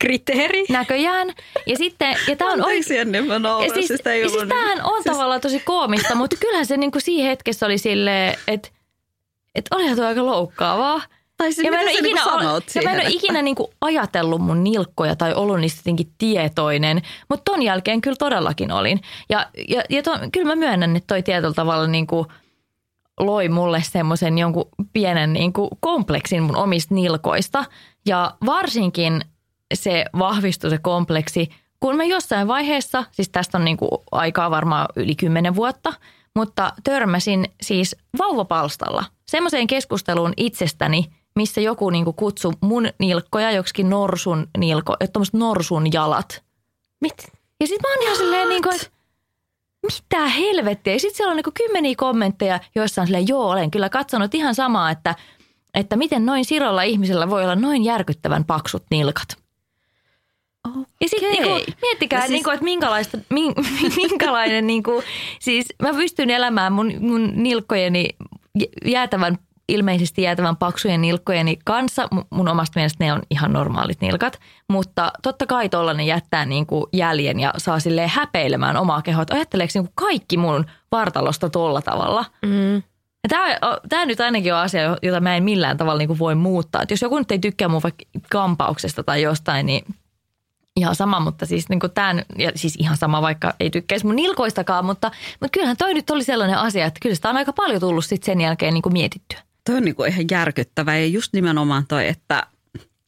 [0.00, 0.64] kriteeri?
[0.68, 1.32] Näköjään.
[1.66, 4.82] Ja sitten, ja tää on Anteeksi Janne, mä nauran, ja siis, siis ei siis tämähän
[4.84, 8.68] on siis- tavallaan tosi koomista, mutta kyllähän se niin kuin siinä hetkessä oli silleen, että
[9.54, 11.02] että olihan tuo aika loukkaavaa.
[11.36, 13.10] Tai siis Ja mä en ole niinku ikinä, sanot ja mä en siihen, ole että-
[13.12, 18.72] ikinä niinku ajatellut mun nilkkoja tai ollut niistä jotenkin tietoinen, mutta ton jälkeen kyllä todellakin
[18.72, 19.00] olin.
[19.28, 22.26] Ja, ja, ja ton, kyllä mä myönnän, että toi tietyllä tavalla niinku
[23.20, 27.64] loi mulle semmoisen jonkun pienen niinku kompleksin mun omista nilkoista.
[28.06, 29.20] Ja varsinkin
[29.74, 31.48] se vahvistui se kompleksi,
[31.80, 35.92] kun mä jossain vaiheessa, siis tästä on niinku aikaa varmaan yli kymmenen vuotta,
[36.36, 41.04] mutta törmäsin siis vauvapalstalla semmoiseen keskusteluun itsestäni,
[41.36, 46.42] missä joku niinku kutsui mun nilkkoja joksikin norsun nilko, että norsun jalat.
[47.00, 47.32] Mit?
[47.60, 48.86] Ja sitten mä oon ihan silleen niin kuin, että
[49.82, 50.92] mitä helvettiä.
[50.92, 54.54] Ja sitten siellä on niin kymmeniä kommentteja, joissa on silleen, joo, olen kyllä katsonut ihan
[54.54, 55.14] samaa, että,
[55.74, 59.39] että miten noin sirolla ihmisellä voi olla noin järkyttävän paksut nilkat.
[61.00, 62.32] Ja sitten niinku, miettikää, No siis...
[62.32, 63.54] niinku, että minkälaista, min,
[63.96, 65.02] minkälainen, niinku,
[65.38, 68.08] siis mä pystyn elämään mun, mun nilkkojeni
[68.84, 72.08] jäätävän, ilmeisesti jäätävän paksujen nilkkojeni kanssa.
[72.14, 76.88] Mu- Mun omasta mielestä ne on ihan normaalit nilkat, mutta totta kai tollainen jättää niinku
[76.92, 79.22] jäljen ja saa silleen häpeilemään omaa kehoa.
[79.22, 82.24] Että ajatteleeko niinku kaikki mun vartalosta tolla tavalla?
[82.46, 82.82] Mm.
[83.28, 86.82] Tämä, tämä nyt ainakin on asia, jota mä en millään tavalla niin voi muuttaa.
[86.82, 89.84] Et jos joku nyt ei tykkää mun vaikka kampauksesta tai jostain, niin
[90.76, 94.16] ihan sama, mutta siis, niin kuin tämän, ja siis ihan sama, vaikka ei tykkäisi mun
[94.16, 97.80] nilkoistakaan, mutta, mutta kyllähän toi nyt oli sellainen asia, että kyllä sitä on aika paljon
[97.80, 99.38] tullut sit sen jälkeen niin kuin mietittyä.
[99.66, 102.46] Toi on niinku ihan järkyttävä ja just nimenomaan toi, että,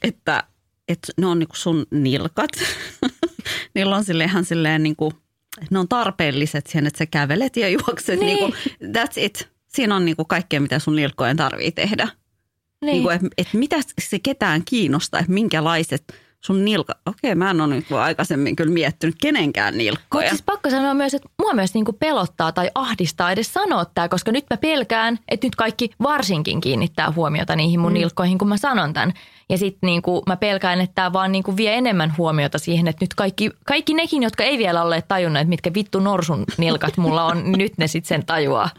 [0.03, 0.43] että,
[0.89, 2.51] että ne on niinku sun nilkat.
[3.75, 5.13] Niillä on sille ihan silleen niinku,
[5.71, 8.21] ne on tarpeelliset siihen, että sä kävelet ja juokset.
[8.21, 8.39] Niin.
[8.39, 9.49] Niinku, that's it.
[9.69, 12.05] Siinä on niinku kaikkea, mitä sun nilkkojen tarvii tehdä.
[12.05, 12.93] Niin.
[12.93, 16.05] Niinku, että et mitä se ketään kiinnostaa, että minkälaiset
[16.45, 16.99] sun nilkat.
[17.07, 20.29] Okei, mä en ole niinku aikaisemmin kyllä miettinyt kenenkään Mutta nilkkoja.
[20.29, 24.33] siis pakko sanoa myös, että mua myös niinku pelottaa tai ahdistaa edes sanoa tämä, koska
[24.33, 27.95] nyt mä pelkään, että nyt kaikki varsinkin kiinnittää huomiota niihin mun mm.
[27.95, 29.13] nilkkoihin, kun mä sanon tämän.
[29.49, 33.15] Ja sitten niinku mä pelkään, että tämä vaan niinku vie enemmän huomiota siihen, että nyt
[33.15, 37.59] kaikki, kaikki nekin, jotka ei vielä olleet tajunneet, mitkä vittu norsun nilkat mulla on, niin
[37.65, 38.71] nyt ne sitten sen tajuaa.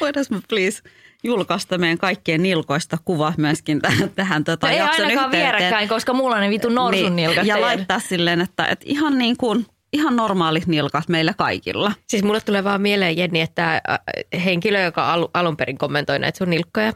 [0.00, 0.82] Voidaanko please
[1.22, 5.52] julkaista meidän kaikkien nilkoista kuva myöskin tähän, tähän tota No ei jakson ainakaan yhteyteen.
[5.54, 7.46] vierekkäin, koska mulla on ne vitun norsun nilkat.
[7.46, 7.66] Ja teillä.
[7.66, 11.92] laittaa silleen, että, että ihan niin kuin, ihan normaalit nilkat meillä kaikilla.
[12.06, 13.98] Siis mulle tulee vaan mieleen, Jenni, että äh,
[14.44, 16.92] henkilö, joka al- alun perin kommentoi näitä sun nilkkoja,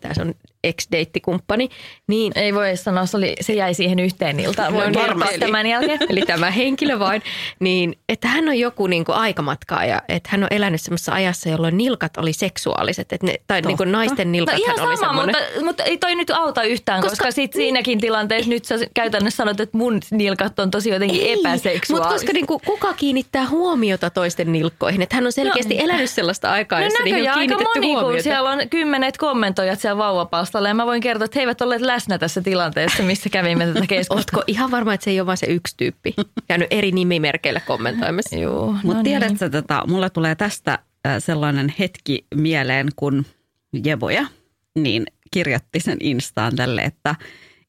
[0.00, 0.34] tämä on
[0.68, 1.68] ex-deittikumppani,
[2.08, 4.72] niin Ei voi sanoa, se, oli, se jäi siihen yhteen iltaan.
[4.72, 5.38] Voin No, kertoa varmasti.
[5.38, 5.98] tämän jälkeen.
[6.08, 7.22] Eli tämä henkilö vain,
[7.60, 11.48] niin että hän on joku niin kuin aikamatkaa ja että hän on elänyt semmoisessa ajassa,
[11.48, 13.12] jolloin nilkat oli seksuaaliset.
[13.12, 15.36] Että ne, tai niin kuin naisten No nilkat ihan oli sama, semmoinen.
[15.36, 19.36] mutta, mutta ei toi nyt auta yhtään, koska, Koska- sit siinäkin tilanteessa nyt sä käytännössä
[19.36, 22.12] sanot, että mun nilkat on tosi jotenkin Mutta epäseksuaaliset.
[22.12, 25.02] koska niin kuin, kuka kiinnittää huomiota toisten nilkkoihin?
[25.02, 25.84] Että hän on selkeästi No.
[25.84, 28.22] elänyt sellaista aikaa, No jossa niihin on kiinnitetty moni, kun huomiota.
[28.22, 29.98] siellä on kymmenet kommentoijat siellä
[30.56, 33.86] vauvapalstalla ja mä voin kertoa, että he eivät olleet läsnä tässä tilanteessa, missä kävimme tätä
[33.96, 34.20] keskustelua.
[34.20, 36.14] Ootko ihan varma, että se ei ole vain se yksi tyyppi?
[36.48, 38.36] Käynyt eri nimimerkeillä kommentoimassa.
[38.36, 39.04] Joo, Mutta no niin.
[39.04, 40.78] tiedätkö, tota, mulle tulee tästä
[41.18, 43.26] sellainen hetki mieleen, kun
[43.84, 44.26] Jeboja
[44.74, 47.14] niin kirjoitti sen Instaan tälle, että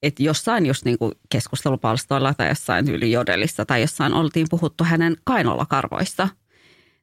[0.04, 6.28] että jossain just niinku keskustelupalstoilla tai jossain yli jodelissa tai jossain oltiin puhuttu hänen kainolakarvoista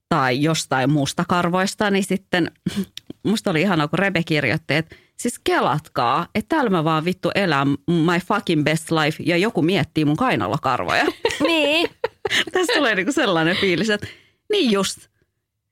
[0.08, 2.50] tai jostain muusta karvoista, niin sitten
[3.30, 7.68] musta oli ihana, kun Rebe kirjoitti, että siis kelatkaa, että täällä mä vaan vittu elän
[7.88, 11.04] my fucking best life ja joku miettii mun kainalakarvoja.
[11.46, 11.90] Niin,
[12.52, 14.06] Tässä tulee niinku sellainen fiilis, että
[14.52, 14.98] Niin just.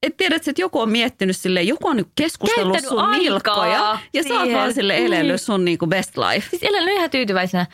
[0.03, 3.99] Et tiedät, että joku on miettinyt silleen, joku on nyt keskustellut Käyttänyt sun aikaa nilkkoja
[4.15, 5.07] ja sä oot vaan sille Niin.
[5.07, 6.49] elellyt sun niinku best life.
[6.51, 7.67] Siis elänyt ihan tyytyväisenä.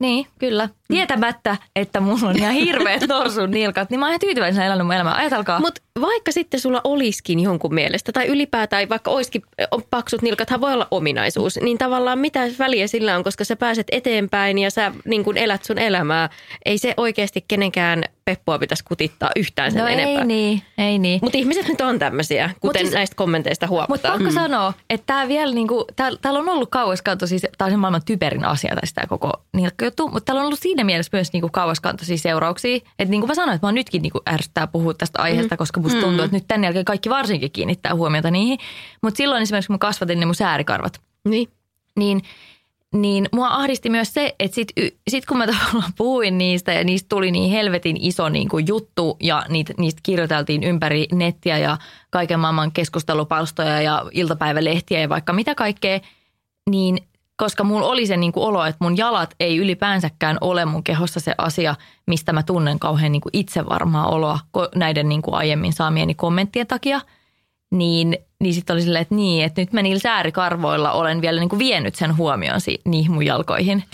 [0.00, 0.68] Niin, kyllä.
[0.88, 4.94] Tietämättä, että mulla on ihan hirveät norsun nilkat, niin mä oon ihan tyytyväisenä elänyt mun
[4.94, 5.14] elämää.
[5.16, 5.60] Ajatelkaa.
[5.60, 10.72] Mutta vaikka sitten sulla olisikin jonkun mielestä, tai ylipäätään vaikka olisikin on paksut nilkathan voi
[10.72, 15.24] olla ominaisuus, niin tavallaan mitä väliä sillä on, koska sä pääset eteenpäin ja sä niin
[15.24, 16.28] kun elät sun elämää.
[16.64, 20.20] Ei se oikeasti kenenkään peppua pitäisi kutittaa yhtään sen no enempää.
[20.20, 21.18] ei niin, ei niin.
[21.22, 24.12] Mutta ihmiset nyt on tämmöisiä, kuten siis- näistä kommenteista Mutta huomataan.
[24.12, 24.34] pakko mm.
[24.34, 28.02] sanoa, että tämä vielä niinku, täällä, täällä on ollut kauaskanto, siis tämä on se maailman
[28.06, 32.18] typerin asia tässä tämä koko nilkkajuttu, mutta täällä on ollut siinä mielessä myös niinku kauaskantoisia
[32.18, 32.76] seurauksia.
[32.76, 35.58] Että niin kuin mä sanoin, että mä oon nytkin niinku ärsyttää puhua tästä aiheesta, mm.
[35.58, 38.58] koska musta tuntuu, että nyt tämän jälkeen kaikki varsinkin kiinnittää huomiota niihin.
[39.02, 41.48] Mutta silloin esimerkiksi kun mä kasvatin ne mun säärikarvat, Niin.
[41.98, 42.22] niin,
[42.94, 44.68] niin mua ahdisti myös se, että sit,
[45.08, 49.16] sit kun mä tavallaan puhuin niistä ja niistä tuli niin helvetin iso niin kuin juttu
[49.20, 51.78] ja niitä, niistä kirjoiteltiin ympäri nettiä ja
[52.10, 56.00] kaiken maailman keskustelupalstoja ja iltapäivälehtiä ja vaikka mitä kaikkea,
[56.70, 56.98] niin
[57.36, 61.20] koska mulla oli se niin kuin olo, että mun jalat ei ylipäänsäkään ole mun kehossa
[61.20, 61.74] se asia,
[62.06, 64.38] mistä mä tunnen kauhean niin kuin itsevarmaa oloa
[64.74, 67.00] näiden niin kuin aiemmin saamieni kommenttien takia–
[67.70, 71.48] niin, niin sitten oli silleen, että niin, että nyt mä niillä säärikarvoilla olen vielä niin
[71.48, 73.84] kuin vienyt sen huomioon niihin mun jalkoihin.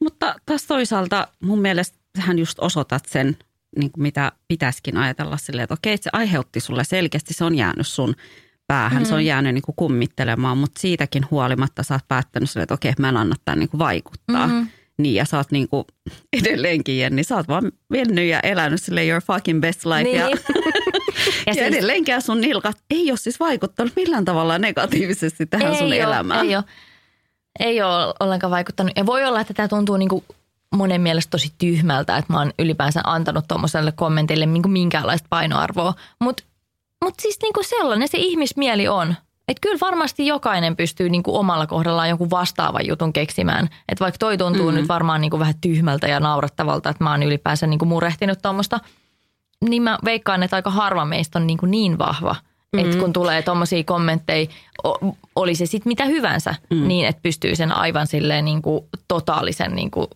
[0.00, 3.36] Mutta taas toisaalta mun mielestä hän just osoitat sen,
[3.76, 7.54] niin kuin mitä pitäisikin ajatella silleen, että okei, että se aiheutti sulle selkeästi, se on
[7.54, 8.14] jäänyt sun
[8.72, 9.06] päähän, mm.
[9.06, 12.92] se on jäänyt niin kuin kummittelemaan, mutta siitäkin huolimatta sä oot päättänyt silleen, että okei,
[12.98, 14.46] mä en anna tämän niin kuin vaikuttaa.
[14.46, 14.68] Mm-hmm.
[14.98, 15.84] Niin, ja sä oot niin kuin
[16.40, 20.02] edelleenkin, Jenni, sä oot vaan mennyt ja elänyt sille your fucking best life.
[20.02, 20.16] Niin.
[20.18, 20.28] Ja,
[21.46, 25.92] Ja ja, siis- edelleenkään sun nilkat ei ole siis vaikuttanut millään tavalla negatiivisesti tähän sun
[25.92, 26.40] ei elämään.
[26.40, 26.64] Ole, ei, ole,
[27.60, 28.92] ei ole ollenkaan vaikuttanut.
[28.96, 30.24] Ja voi olla, että tämä tuntuu niin kuin
[30.74, 35.94] monen mielestä tosi tyhmältä, että mä oon ylipäänsä antanut tuommoiselle kommentille niin minkäänlaista painoarvoa.
[36.20, 36.42] Mutta
[37.02, 39.14] mut siis niin kuin sellainen se ihmismieli on.
[39.48, 43.68] Että kyllä varmasti jokainen pystyy niin kuin omalla kohdallaan jonkun vastaavan jutun keksimään.
[43.88, 44.74] Että vaikka toi tuntuu mm.
[44.76, 48.38] nyt varmaan niin kuin vähän tyhmältä ja naurattavalta, että mä oon ylipäänsä niin kuin murehtinut
[48.42, 48.80] tuommoista,
[49.68, 52.36] niin mä veikkaan, että aika harva meistä on niin, kuin niin vahva.
[52.72, 52.78] Mm.
[52.78, 54.46] Että kun tulee tuommoisia kommentteja,
[55.36, 56.88] oli se sitten mitä hyvänsä, mm.
[56.88, 60.06] niin että pystyy sen aivan silleen niin kuin totaalisen niin kuin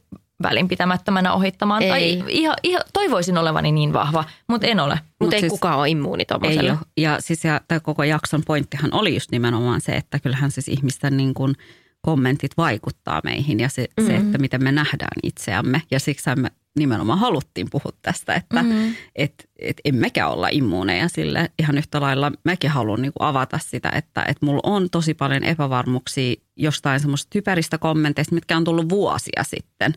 [0.43, 1.83] välinpitämättömänä ohittamaan.
[1.83, 1.89] Ei.
[1.89, 4.95] Tai ihan, ihan, toivoisin olevani niin vahva, mutta en ole.
[4.95, 6.71] Mutta Mut ei siis- kukaan ole immuuni Ei tuommoiselle.
[6.71, 6.79] ole.
[6.97, 11.17] Ja siis ja tämä koko jakson pointtihan oli just nimenomaan se, että kyllähän siis ihmisten
[11.17, 11.55] niin kuin
[12.01, 14.07] kommentit vaikuttaa meihin ja se, mm-hmm.
[14.07, 15.83] se, että miten me nähdään itseämme.
[15.91, 18.95] Ja siksi me nimenomaan haluttiin puhua tästä, että mm-hmm.
[19.17, 21.51] et, et emmekä olla immuuneja sille.
[21.59, 25.45] Ihan yhtä lailla mäkin haluan niin kuin avata sitä, että et mulla on tosi paljon
[25.45, 29.95] epävarmuuksia jostain semmoista typeristä kommenteista, mitkä on tullut vuosia sitten.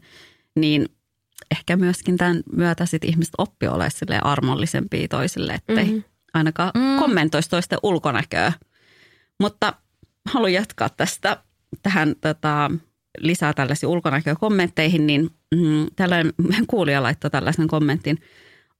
[0.56, 0.86] Niin
[1.52, 6.04] ehkä myöskin tämän myötä sit ihmiset oppi olemaan silleen armollisempia toisille, ettei mm-hmm.
[6.34, 7.00] ainakaan mm.
[7.00, 8.54] kommentoisi toisten ulkonäköä.
[9.40, 9.74] Mutta
[10.26, 11.38] haluan jatkaa tästä
[11.84, 12.72] tähän tota,
[13.18, 16.34] lisää tällaisiin ulkonäkökommentteihin, niin mm, tällainen
[16.68, 18.18] kuulija laittoi tällaisen kommentin.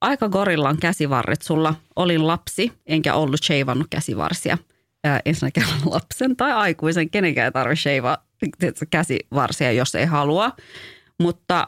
[0.02, 1.76] Aika gorillan käsivarret sulla.
[1.96, 4.58] Olin lapsi, enkä ollut sheivannut käsivarsia.
[5.04, 8.18] Ää, ensinnäkin lapsen tai aikuisen, kenenkään ei tarvitse sheivaa
[8.90, 10.52] käsivarsia, jos ei halua.
[11.20, 11.68] Mutta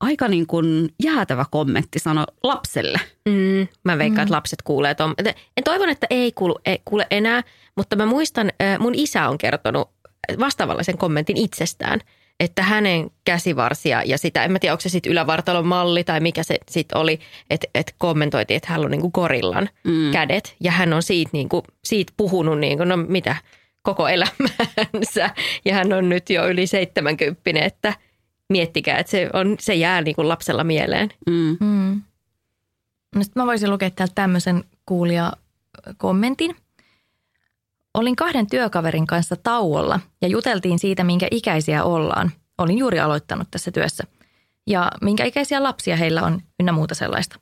[0.00, 3.00] aika niin kuin jäätävä kommentti sano lapselle.
[3.28, 4.22] Mm, mä veikkaan, mm.
[4.22, 5.14] että lapset kuulee tuon.
[5.56, 7.42] En toivon, että ei kuulu, ei kuule enää,
[7.76, 9.90] mutta mä muistan, mun isä on kertonut
[10.38, 12.00] vastaavanlaisen kommentin itsestään,
[12.40, 16.42] että hänen käsivarsia ja sitä, en mä tiedä, onko se sitten ylävartalon malli tai mikä
[16.42, 17.20] se sitten oli,
[17.50, 20.10] että et kommentoitiin, että hän on niinku gorillan mm.
[20.12, 23.36] kädet ja hän on siitä, niinku, siitä puhunut niinku, no mitä,
[23.82, 25.30] koko elämänsä
[25.64, 27.94] ja hän on nyt jo yli 70, että
[28.48, 31.10] miettikää, että se, on, se jää niinku lapsella mieleen.
[31.26, 31.56] Mm.
[31.60, 32.02] Mm.
[33.14, 36.56] No sit mä voisin lukea täältä tämmöisen kuulija-kommentin.
[37.94, 42.32] Olin kahden työkaverin kanssa tauolla ja juteltiin siitä, minkä ikäisiä ollaan.
[42.58, 44.04] Olin juuri aloittanut tässä työssä.
[44.66, 47.38] Ja minkä ikäisiä lapsia heillä on ynnä muuta sellaista.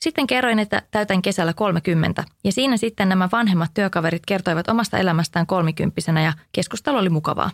[0.00, 5.46] Sitten kerroin, että täytän kesällä 30 ja siinä sitten nämä vanhemmat työkaverit kertoivat omasta elämästään
[5.46, 7.50] kolmikymppisenä ja keskustelu oli mukavaa.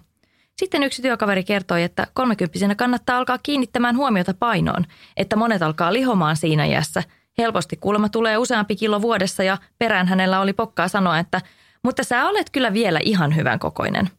[0.60, 4.84] Sitten yksi työkaveri kertoi, että kolmekymppisenä kannattaa alkaa kiinnittämään huomiota painoon,
[5.16, 7.02] että monet alkaa lihomaan siinä iässä.
[7.38, 11.40] Helposti kuulemma tulee useampi kilo vuodessa ja perään hänellä oli pokkaa sanoa, että
[11.84, 14.10] mutta sä olet kyllä vielä ihan hyvän kokoinen.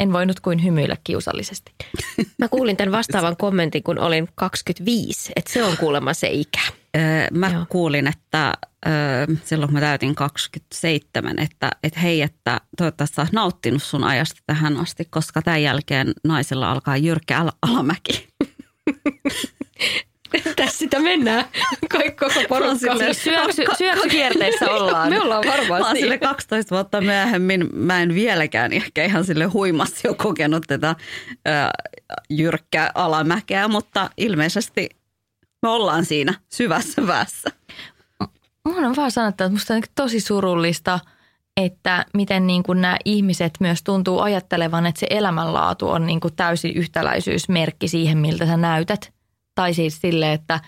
[0.00, 1.72] En voinut kuin hymyillä kiusallisesti.
[2.38, 6.60] Mä kuulin tämän vastaavan kommentin, kun olin 25, että se on kuulemma se ikä.
[6.96, 7.66] Öö, Mä Joo.
[7.68, 8.52] kuulin, että
[8.86, 14.04] öö, silloin kun mä täytin 27, että, että hei, että toivottavasti sä oot nauttinut sun
[14.04, 18.28] ajasta tähän asti, koska tämän jälkeen naisella alkaa jyrkkä al- alamäki.
[20.56, 21.44] Tässä sitä mennään.
[21.90, 22.74] Kaikki koko porukka.
[22.78, 25.10] silleen- Syöksy, syöksykierteessä ollaan.
[25.10, 26.00] Me ollaan varmaan Mä siinä.
[26.00, 30.94] sille 12 vuotta myöhemmin, mä en vieläkään ehkä ihan sille huimasti ole kokenut tätä
[31.44, 31.70] ää,
[32.30, 34.88] jyrkkää alamäkeä, mutta ilmeisesti
[35.62, 37.50] me ollaan siinä syvässä vässä.
[38.64, 41.00] Mun on vaan sanottava, että musta on tosi surullista,
[41.56, 46.34] että miten niin kuin nämä ihmiset myös tuntuu ajattelevan, että se elämänlaatu on niin kuin
[46.36, 49.12] täysin yhtäläisyysmerkki siihen, miltä sä näytät.
[49.58, 50.60] Tai siis sille, että,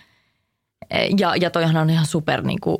[1.19, 2.79] ja, ja toihan on ihan super niin kuin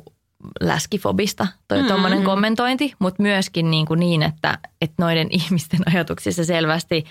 [0.61, 2.23] läskifobista toi mm-hmm.
[2.23, 7.05] kommentointi, mutta myöskin niin, kuin niin että, että noiden ihmisten ajatuksissa selvästi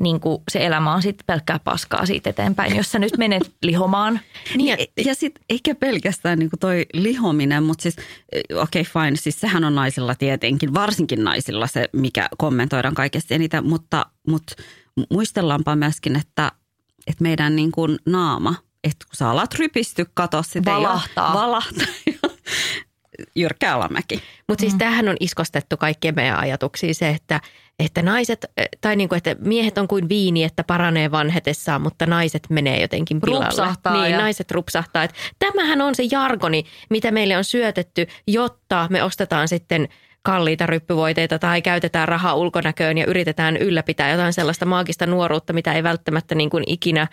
[0.00, 4.20] niin kuin se elämä on sitten pelkkää paskaa siitä eteenpäin, jos sä nyt menet lihomaan.
[4.56, 7.96] Niin, Ja, ja sitten eikä pelkästään niinku toi lihominen, mutta siis
[8.62, 13.66] okei okay, fine, siis sehän on naisilla tietenkin, varsinkin naisilla se, mikä kommentoidaan kaikesta eniten,
[13.66, 14.54] mutta, mutta
[15.10, 16.52] muistellaanpa myöskin, että,
[17.06, 21.34] että meidän niin kuin naama, että kun sä alat rypisty, kato sitä jo- Valahtaa.
[21.34, 21.86] valahtaa.
[23.36, 24.22] Jyrkkä alamäki.
[24.48, 27.40] Mutta siis tämähän on iskostettu kaikkien meidän ajatuksiin se, että,
[27.78, 28.44] että naiset,
[28.80, 33.20] tai niin kuin, että miehet on kuin viini, että paranee vanhetessaan, mutta naiset menee jotenkin
[33.20, 33.44] pilalle.
[33.44, 35.02] Rupsahtaa Niin, ja- naiset rupsahtaa.
[35.04, 39.88] Et tämähän on se jargoni, mitä meille on syötetty, jotta me ostetaan sitten
[40.24, 45.82] kalliita ryppyvoiteita tai käytetään rahaa ulkonäköön ja yritetään ylläpitää jotain sellaista maagista nuoruutta, mitä ei
[45.82, 47.06] välttämättä niin kuin ikinä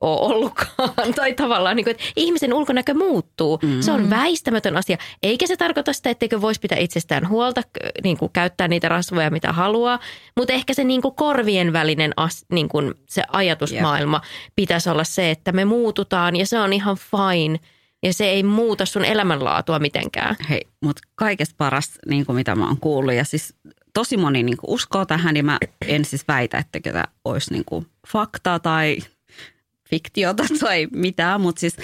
[0.00, 1.14] ole ollutkaan.
[1.16, 3.58] Tai tavallaan, niin kuin, että ihmisen ulkonäkö muuttuu.
[3.62, 3.80] Mm.
[3.80, 4.96] Se on väistämätön asia.
[5.22, 7.62] Eikä se tarkoita sitä, etteikö voisi pitää itsestään huolta,
[8.04, 9.98] niin kuin käyttää niitä rasvoja, mitä haluaa.
[10.36, 14.20] Mutta ehkä se niin kuin korvien välinen as, niin kuin se ajatusmaailma
[14.56, 17.58] pitäisi olla se, että me muututaan ja se on ihan fine.
[18.06, 20.36] Ja se ei muuta sun elämänlaatua mitenkään.
[20.48, 23.54] Hei, mutta kaikesta paras, niin kuin mitä mä oon kuullut, ja siis
[23.94, 27.64] tosi moni niin kuin uskoo tähän, niin mä en siis väitä, että tämä olisi niin
[27.64, 28.98] kuin fakta tai
[29.90, 31.76] fiktiota tai mitään, mutta siis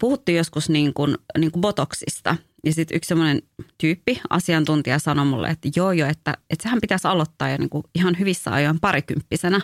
[0.00, 2.36] puhuttiin joskus niin kuin, niin kuin botoksista.
[2.64, 3.42] Ja sitten yksi semmoinen
[3.78, 7.84] tyyppi, asiantuntija sanoi mulle, että joo joo, että, että sehän pitäisi aloittaa jo niin kuin
[7.94, 9.60] ihan hyvissä ajoin parikymppisenä.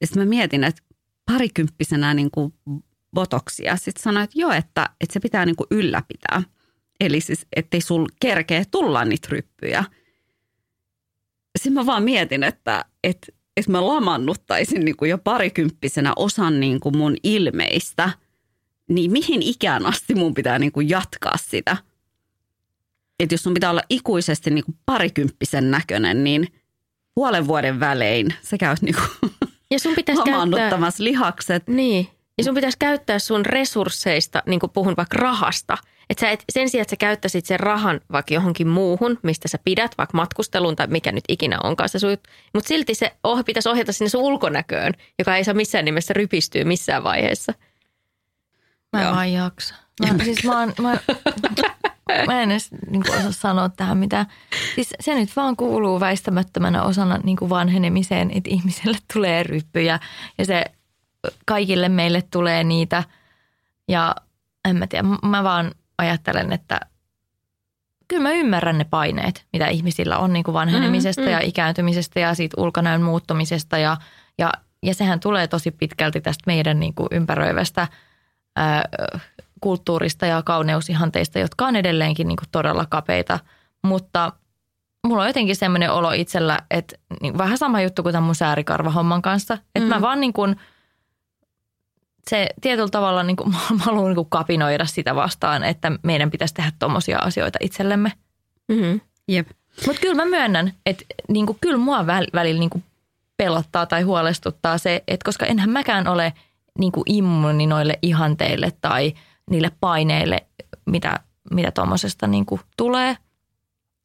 [0.00, 0.82] Ja sitten mä mietin, että
[1.32, 2.54] parikymppisenä niin kuin
[3.14, 3.76] botoksia.
[3.76, 6.42] Sitten sanoin, että joo, että, että se pitää niin kuin ylläpitää.
[7.00, 9.84] Eli siis, ettei sul kerkeä tulla niitä ryppyjä.
[11.58, 16.80] Sitten mä vaan mietin, että, että, että mä lamannuttaisin niin kuin jo parikymppisenä osan niin
[16.80, 18.10] kuin mun ilmeistä.
[18.88, 21.76] Niin mihin ikään asti mun pitää niin kuin jatkaa sitä?
[23.20, 26.48] Että jos sun pitää olla ikuisesti niin kuin parikymppisen näköinen, niin
[27.14, 29.32] puolen vuoden välein sä käyt niin kuin
[29.70, 30.90] Ja sun pitäisi käyttää...
[30.98, 31.68] lihakset.
[31.68, 32.08] Niin.
[32.40, 35.78] Ja sun pitäisi käyttää sun resursseista, niin kuin puhun vaikka rahasta.
[36.10, 39.58] Että sä et, sen sijaan, että sä käyttäisit sen rahan vaikka johonkin muuhun, mistä sä
[39.64, 42.20] pidät, vaikka matkusteluun tai mikä nyt ikinä onkaan se sujut.
[42.54, 46.64] Mutta silti se oh, pitäisi ohjata sinne sun ulkonäköön, joka ei saa missään nimessä rypistyä
[46.64, 47.54] missään vaiheessa.
[48.92, 49.14] Mä en Joo.
[49.14, 49.74] vaan jaksa.
[50.00, 50.98] Mä, siis mä, oon, mä,
[52.26, 54.26] mä en edes niin kuin, osaa sanoa tähän mitään.
[54.74, 60.00] Siis se nyt vaan kuuluu väistämättömänä osana niin kuin vanhenemiseen, että ihmiselle tulee ryppyjä
[60.38, 60.64] ja se
[61.46, 63.04] kaikille meille tulee niitä.
[63.88, 64.14] Ja
[64.68, 66.80] en mä tiedä, mä vaan ajattelen, että
[68.08, 71.32] kyllä mä ymmärrän ne paineet, mitä ihmisillä on niin kuin vanhenemisesta Mm, mm.
[71.32, 73.78] ja ikääntymisestä ja siitä ulkonäön muuttumisesta.
[73.78, 73.96] Ja,
[74.38, 74.52] ja,
[74.82, 77.88] ja sehän tulee tosi pitkälti tästä meidän niin kuin ympäröivästä
[78.56, 78.84] ää,
[79.60, 83.38] kulttuurista ja kauneusihanteista, jotka on edelleenkin niin kuin todella kapeita.
[83.82, 84.32] Mutta
[85.06, 89.22] mulla on jotenkin semmoinen olo itsellä, että niin vähän sama juttu kuin tämän mun säärikarvahomman
[89.22, 89.54] kanssa.
[89.54, 89.88] Että Mm.
[89.88, 90.56] mä vaan niin kuin,
[92.30, 96.54] se tietyllä tavalla niin kuin, mä haluan niin kuin kapinoida sitä vastaan, että meidän pitäisi
[96.54, 98.12] tehdä tommosia asioita itsellemme.
[98.68, 99.00] Mm-hmm.
[99.28, 99.48] Jep.
[99.86, 102.84] Mutta kyllä mä myönnän, että niin kuin, kyllä mua väl- välillä niin kuin
[103.36, 106.32] pelottaa tai huolestuttaa se, että koska enhän mäkään ole
[106.78, 109.12] niin kuin immuuni noille ihanteille tai
[109.50, 110.46] niille paineille,
[110.86, 113.16] mitä, mitä tuommoisesta niin tulee.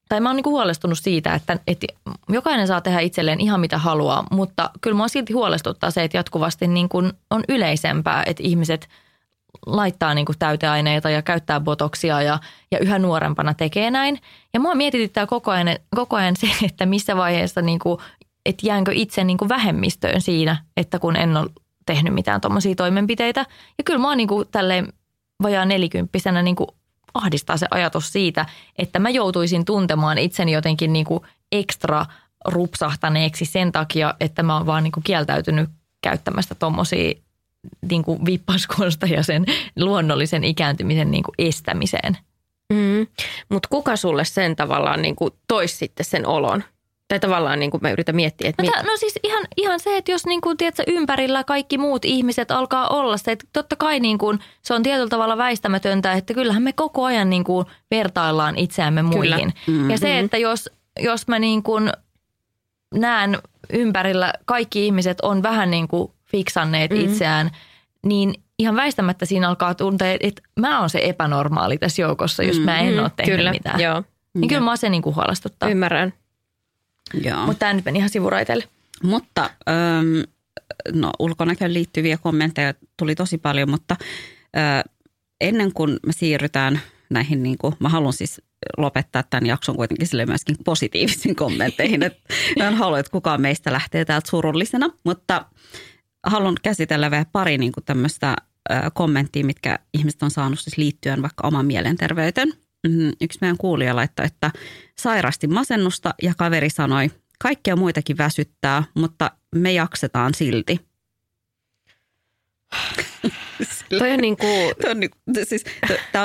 [0.09, 1.87] Tai mä oon niin kuin huolestunut siitä, että, että
[2.29, 6.67] jokainen saa tehdä itselleen ihan mitä haluaa, mutta kyllä mua silti huolestuttaa se, että jatkuvasti
[6.67, 8.87] niin kuin on yleisempää, että ihmiset
[9.65, 12.39] laittaa niin kuin täyteaineita ja käyttää botoksia ja,
[12.71, 14.19] ja yhä nuorempana tekee näin.
[14.53, 17.99] Ja mua mietityttää koko ajan, koko ajan se, että missä vaiheessa, niin kuin,
[18.45, 21.49] että jäänkö itse niin kuin vähemmistöön siinä, että kun en ole
[21.85, 23.45] tehnyt mitään tuommoisia toimenpiteitä.
[23.77, 24.93] Ja kyllä mua niin kuin tälleen
[25.41, 26.67] vajaa nelikymppisenä niin kuin
[27.15, 28.45] ahdistaa se ajatus siitä,
[28.77, 32.05] että mä joutuisin tuntemaan itseni jotenkin niin kuin ekstra
[32.45, 35.69] rupsahtaneeksi sen takia, että mä oon vaan niin kuin kieltäytynyt
[36.01, 37.13] käyttämästä tuommoisia
[37.89, 38.19] niin kuin
[39.07, 39.45] ja sen
[39.79, 42.17] luonnollisen ikääntymisen niin kuin estämiseen.
[42.73, 43.07] Mm.
[43.49, 46.63] Mutta kuka sulle sen tavallaan niin kuin toisi sitten sen olon?
[47.07, 48.63] Tai tavallaan niin kuin mä yritän miettiä, että...
[48.63, 52.05] No, tää, no siis ihan, ihan se, että jos niin kuin, tiedätkö, ympärillä kaikki muut
[52.05, 56.33] ihmiset alkaa olla se, että totta kai niin kuin, se on tietyllä tavalla väistämätöntä, että
[56.33, 59.53] kyllähän me koko ajan niin kuin, vertaillaan itseämme muihin.
[59.67, 59.89] Mm-hmm.
[59.89, 61.91] Ja se, että jos, jos mä niin kuin,
[62.93, 63.37] näen
[63.73, 67.05] ympärillä kaikki ihmiset on vähän niin kuin fiksanneet mm-hmm.
[67.05, 67.51] itseään,
[68.05, 72.79] niin ihan väistämättä siinä alkaa tuntea, että mä oon se epänormaali tässä joukossa, jos mä
[72.79, 73.79] en ole tehnyt Kyllä, mitään.
[73.79, 74.03] joo.
[74.33, 75.69] Niin kyllä mä se niin kuin huolestuttaa.
[75.69, 76.13] Ymmärrän.
[77.13, 77.45] Joo.
[77.45, 78.63] Mutta tämä nyt meni ihan sivuraiteelle.
[79.03, 80.23] Mutta äm,
[80.93, 83.95] no, ulkonäköön liittyviä kommentteja tuli tosi paljon, mutta
[84.57, 84.83] ä,
[85.41, 88.41] ennen kuin me siirrytään näihin, niin kuin, mä haluan siis
[88.77, 94.05] lopettaa tämän jakson kuitenkin sille myöskin positiivisiin kommentteihin, että en halua, että kukaan meistä lähtee
[94.05, 95.45] täältä surullisena, mutta
[96.25, 98.35] haluan käsitellä vielä pari niin kuin tämmöistä
[98.93, 102.53] kommenttia, mitkä ihmiset on saanut siis liittyen vaikka oman mielenterveyteen.
[102.87, 104.51] Mm, Yksi meidän kuulija laittoi, että
[104.99, 110.79] sairasti masennusta ja kaveri sanoi, kaikkia muitakin väsyttää, mutta me jaksetaan silti.
[113.99, 115.63] Toi on niin kuin, Tämä on, niinku- siis,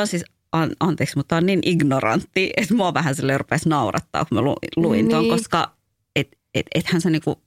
[0.00, 4.38] on siis, an, anteeksi, mutta on niin ignorantti, että mua vähän sille rupesi naurattaa, kun
[4.38, 5.32] mä lu, luin tuon, Niin.
[5.32, 5.72] koska
[6.16, 7.42] et, et, ethän se niinku,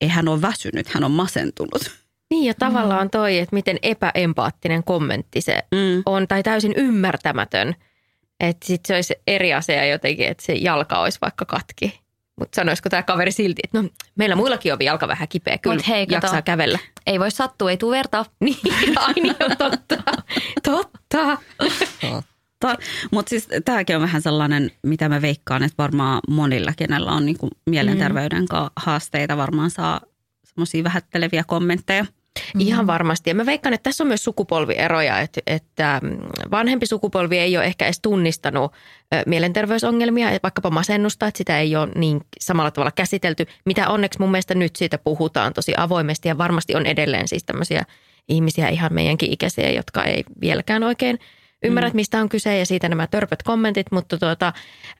[0.00, 1.90] ei hän ole väsynyt, hän on masentunut.
[2.30, 6.02] niin ja tavallaan toi, että miten epäempaattinen kommentti se Mm.
[6.06, 7.74] on, tai täysin ymmärtämätön.
[8.40, 12.00] Että sit se olisi eri asia jotenkin, että se jalka olisi vaikka katki.
[12.40, 15.88] Mutta sanoisiko tämä kaveri silti, että no meillä muillakin on jalka vähän kipeä, kyllä Mut
[15.88, 16.14] hei, kato.
[16.14, 16.78] jaksaa kävellä.
[17.06, 18.24] Ei voi sattua, ei tule vertaa.
[18.40, 18.58] Niin,
[18.96, 19.96] ai niin on totta.
[20.62, 21.38] totta.
[22.00, 22.82] Totta.
[23.10, 27.48] Mutta siis tämäkin on vähän sellainen, mitä mä veikkaan, että varmaan monilla, kenellä on niinku
[27.66, 28.70] mielenterveyden mm.
[28.76, 30.00] haasteita, varmaan saa
[30.44, 32.06] semmoisia vähätteleviä kommentteja.
[32.58, 33.30] Ihan varmasti.
[33.30, 36.18] Ja mä veikkaan, että tässä on myös sukupolvieroja, että, että mm,
[36.50, 38.72] vanhempi sukupolvi ei ole ehkä edes tunnistanut
[39.26, 44.54] mielenterveysongelmia, vaikkapa masennusta, että sitä ei ole niin samalla tavalla käsitelty, mitä onneksi mun mielestä
[44.54, 47.82] nyt siitä puhutaan tosi avoimesti ja varmasti on edelleen siis tämmöisiä
[48.28, 51.18] ihmisiä ihan meidänkin ikäisiä, jotka ei vieläkään oikein
[51.64, 51.96] ymmärrä, mm.
[51.96, 54.52] mistä on kyse ja siitä nämä törpöt kommentit, mutta tuota,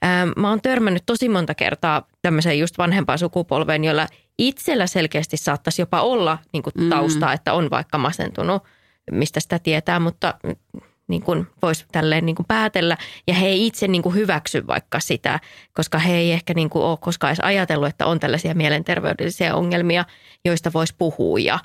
[0.03, 4.07] ää, mä oon törmännyt tosi monta kertaa tämmöiseen just vanhempaan sukupolveen, jolla
[4.39, 8.63] itsellä selkeästi saattaisi jopa olla niin kuin taustaa, että on vaikka masentunut,
[9.11, 12.97] mistä sitä tietää, mutta mm, niin kuin voisi tälleen niin kuin päätellä.
[13.27, 15.41] Ja he ei itse niin kuin hyväksy vaikka sitä,
[15.75, 20.05] koska he ei ehkä niin kuin ole koskaan edes ajatellut, että on tällaisia mielenterveydellisiä ongelmia,
[20.45, 21.59] joista voisi puhua ja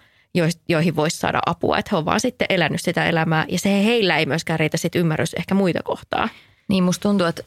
[0.70, 1.78] joihin voisi saada apua.
[1.78, 4.96] Että he on vaan sitten elänyt sitä elämää ja se heillä ei myöskään riitä sit
[4.96, 6.30] ymmärrys ehkä muita kohtaa.
[6.68, 7.44] Niin musta tuntuu, että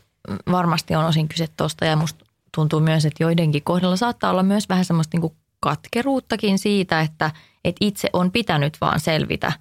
[0.51, 2.25] varmasti on osin kyse tosta ja musta
[2.55, 7.31] tuntuu myös, että joidenkin kohdalla saattaa olla myös vähän semmoista niinku katkeruuttakin siitä, että,
[7.65, 9.53] että itse on pitänyt vaan selvitä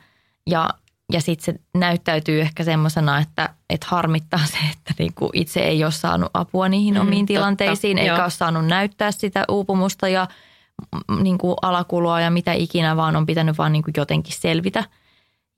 [0.49, 0.69] ja,
[1.13, 5.91] ja sitten se näyttäytyy ehkä semmoisena, että, että harmittaa se, että niinku itse ei ole
[5.91, 8.21] saanut apua niihin Mm, omiin totta, tilanteisiin eikä joo.
[8.21, 10.27] ole saanut näyttää sitä uupumusta ja
[10.91, 14.83] mm, niinku alakuloa ja mitä ikinä, vaan on pitänyt vaan niinku jotenkin selvitä.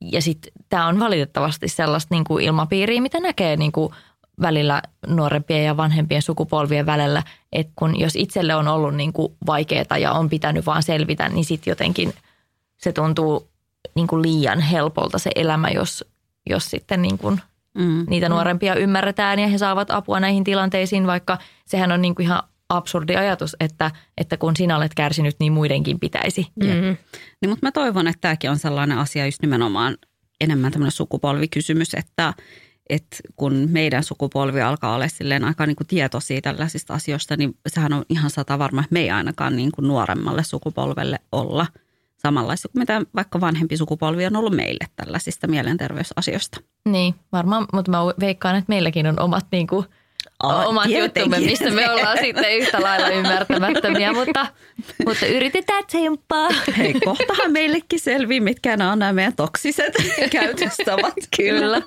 [0.01, 3.93] Ja sitten tämä on valitettavasti sellaista niinku ilmapiiriä, mitä näkee niinku
[4.41, 10.11] välillä nuorempien ja vanhempien sukupolvien välillä, että kun jos itselle on ollut niinku vaikeaa ja
[10.11, 12.13] on pitänyt vaan selvitä, niin sitten jotenkin
[12.77, 13.47] se tuntuu
[13.95, 16.05] niinku liian helpolta se elämä, jos,
[16.49, 17.37] jos sitten niinku
[17.75, 18.05] Mm.
[18.09, 23.15] niitä nuorempia ymmärretään ja he saavat apua näihin tilanteisiin, vaikka sehän on niinku ihan absurdi
[23.15, 26.47] ajatus, että, että kun sinä olet kärsinyt, niin muidenkin pitäisi.
[26.55, 26.65] Mm.
[26.65, 29.97] Niin, mutta mä toivon, että tämäkin on sellainen asia just nimenomaan
[30.41, 32.33] enemmän tämmöinen sukupolvikysymys, että,
[32.89, 37.93] että kun meidän sukupolvi alkaa olla silleen aika niin kuin tietoisia tällaisista asioista, niin sehän
[37.93, 41.67] on ihan sata varma, että me ei ainakaan niin kuin nuoremmalle sukupolvelle olla
[42.17, 46.61] samanlaisia kuin mitä vaikka vanhempi sukupolvi on ollut meille tällaisista mielenterveysasioista.
[46.89, 49.85] Niin, varmaan, mutta mä veikkaan, että meilläkin on omat, niin kuin,
[50.43, 54.47] Aa, omat juttumme, mistä me ollaan sitten yhtä lailla ymmärtämättömiä, mutta,
[55.05, 56.49] mutta yritetään tsemppaa.
[56.77, 59.93] Hei, kohtahan meillekin selvii, mitkä nämä on nämä meidän toksiset
[60.31, 61.13] käytöstavat.
[61.37, 61.81] Kyllä.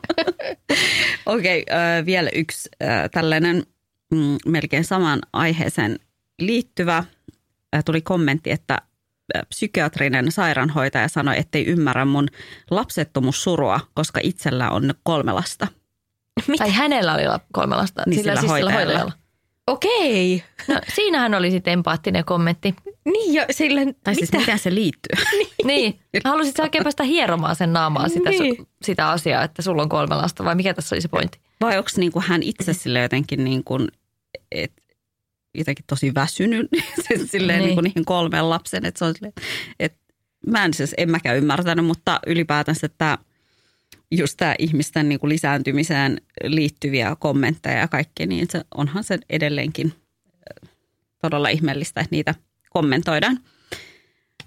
[1.27, 3.63] Okei, okay, vielä yksi äh, tällainen
[4.11, 5.99] mm, melkein samaan aiheeseen
[6.39, 7.05] liittyvä.
[7.77, 12.29] Äh, tuli kommentti, että äh, psykiatrinen sairaanhoitaja sanoi, ettei ymmärrä mun
[12.71, 15.67] lapsettomuussurua, koska itsellä on kolme lasta.
[16.59, 17.23] Tai hänellä oli
[17.53, 18.99] kolme lasta, Niin, sillä, sillä siis sillä hoitajalla.
[18.99, 19.13] hoitajalla.
[19.67, 20.45] Okei.
[20.69, 22.75] No, siinähän oli sitten empaattinen kommentti.
[23.05, 24.39] Niin jo, sille, Tai siis mitä?
[24.41, 25.25] miten se liittyy?
[25.65, 28.57] Niin, halusit sä oikein päästä hieromaan sen naamaa sitä, Niin.
[28.57, 31.39] su, sitä asiaa, että sulla on kolme lasta vai mikä tässä oli se pointti?
[31.61, 33.89] Vai onko niin kuin hän itse sille jotenkin niin kuin,
[34.53, 34.73] et,
[35.55, 36.69] jotenkin tosi väsynyt
[37.31, 37.67] silleen Niin.
[37.67, 37.75] niin.
[37.77, 38.85] kuin niihin kolmeen lapsen.
[38.87, 39.33] Että se on silleen,
[39.81, 39.99] että
[40.47, 43.19] mä en siis, en mäkään ymmärtänyt, mutta ylipäätänsä että
[44.11, 49.93] just tämä ihmisten niin kuin lisääntymiseen liittyviä kommentteja ja kaikki, niin se, onhan se edelleenkin
[49.93, 50.71] äh,
[51.23, 52.35] todella ihmeellistä, että niitä
[52.71, 53.41] kommentoidaan.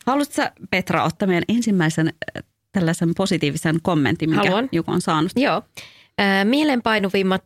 [0.05, 4.69] Haluatko Petra ottaa meidän ensimmäisen äh, tällaisen positiivisen kommentin, mikä Haluan.
[4.71, 5.31] joku on saanut?
[5.35, 5.61] Joo.
[6.21, 7.41] Ö, Mielenpainuvimmat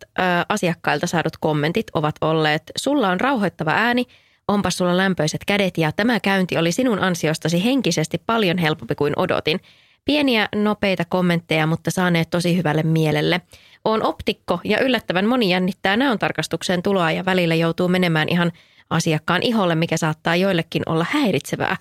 [0.50, 4.06] asiakkailta saadut kommentit ovat olleet, sulla on rauhoittava ääni,
[4.48, 9.60] onpa sulla lämpöiset kädet ja tämä käynti oli sinun ansiostasi henkisesti paljon helpompi kuin odotin.
[10.06, 13.42] Pieniä, nopeita kommentteja, mutta saaneet tosi hyvälle mielelle.
[13.86, 18.52] Oon optikko ja yllättävän moni jännittää näön tarkastukseen tuloa ja välillä joutuu menemään ihan
[18.90, 21.78] asiakkaan iholle, mikä saattaa joillekin olla häiritsevää.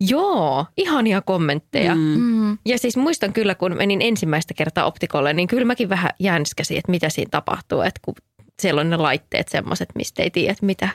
[0.00, 1.94] Joo, ihania kommentteja.
[1.94, 2.00] Mm.
[2.00, 2.58] Mm.
[2.64, 6.90] Ja siis muistan kyllä, kun menin ensimmäistä kertaa optikolle, niin kyllä mäkin vähän jänskäsin, että
[6.90, 7.80] mitä siinä tapahtuu.
[7.80, 8.14] Että kun
[8.62, 10.88] siellä on ne laitteet semmoiset, mistä ei tiedä, että mitä,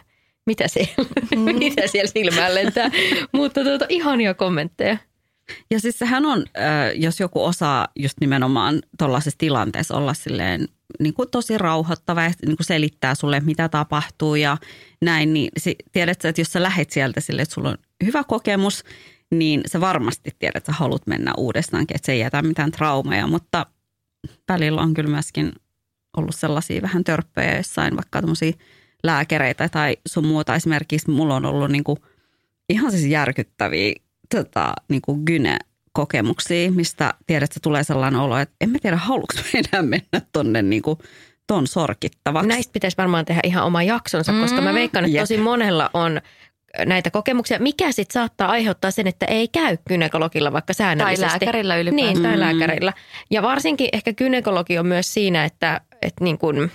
[0.45, 0.93] mitä, siellä,
[1.35, 1.57] Mm.
[1.57, 2.91] mitä siellä silmään lentää.
[3.31, 4.97] Mutta tuota, ihania kommentteja.
[5.71, 6.45] Ja siis sehän on,
[6.95, 10.67] jos joku osaa just nimenomaan tuollaisessa tilanteessa olla silleen
[10.99, 14.57] niin kuin tosi rauhoittava ja niin kuin selittää sulle, mitä tapahtuu ja
[15.01, 15.49] näin, niin
[15.91, 18.83] tiedät sä, että jos sä lähet sieltä silleen, että sulla on hyvä kokemus,
[19.31, 23.27] niin sä varmasti tiedät, että sä haluat mennä uudestaankin, että se ei jätä mitään traumeja,
[23.27, 23.65] mutta
[24.49, 25.51] välillä on kyllä myöskin
[26.17, 28.53] ollut sellaisia vähän törppöjä jossain, vaikka tämmöisiä
[29.03, 30.55] lääkäreitä tai sun muuta.
[30.55, 31.97] Esimerkiksi mulla on ollut niin kuin
[32.69, 33.95] ihan siis järkyttäviä
[34.35, 39.33] tota, niin kuin gyne-kokemuksia, mistä tiedät, että tulee sellainen olo, että en mä tiedä, haluanko
[39.37, 40.99] mä enää mennä tonne niin kuin,
[41.47, 42.47] ton sorkittavaksi.
[42.47, 45.21] Näistä pitäisi varmaan tehdä ihan oma jaksonsa, koska mä veikkaan, että Jep.
[45.21, 46.21] tosi monella on
[46.85, 51.27] näitä kokemuksia, mikä sitten saattaa aiheuttaa sen, että ei käy gynekologilla vaikka Tai säännöllisesti.
[51.45, 52.13] lääkärillä ylipäätään.
[52.13, 52.39] Niin, tai Mm.
[52.39, 52.93] lääkärillä.
[53.31, 56.71] Ja varsinkin ehkä gynekologi on myös siinä, että, että niin kuin,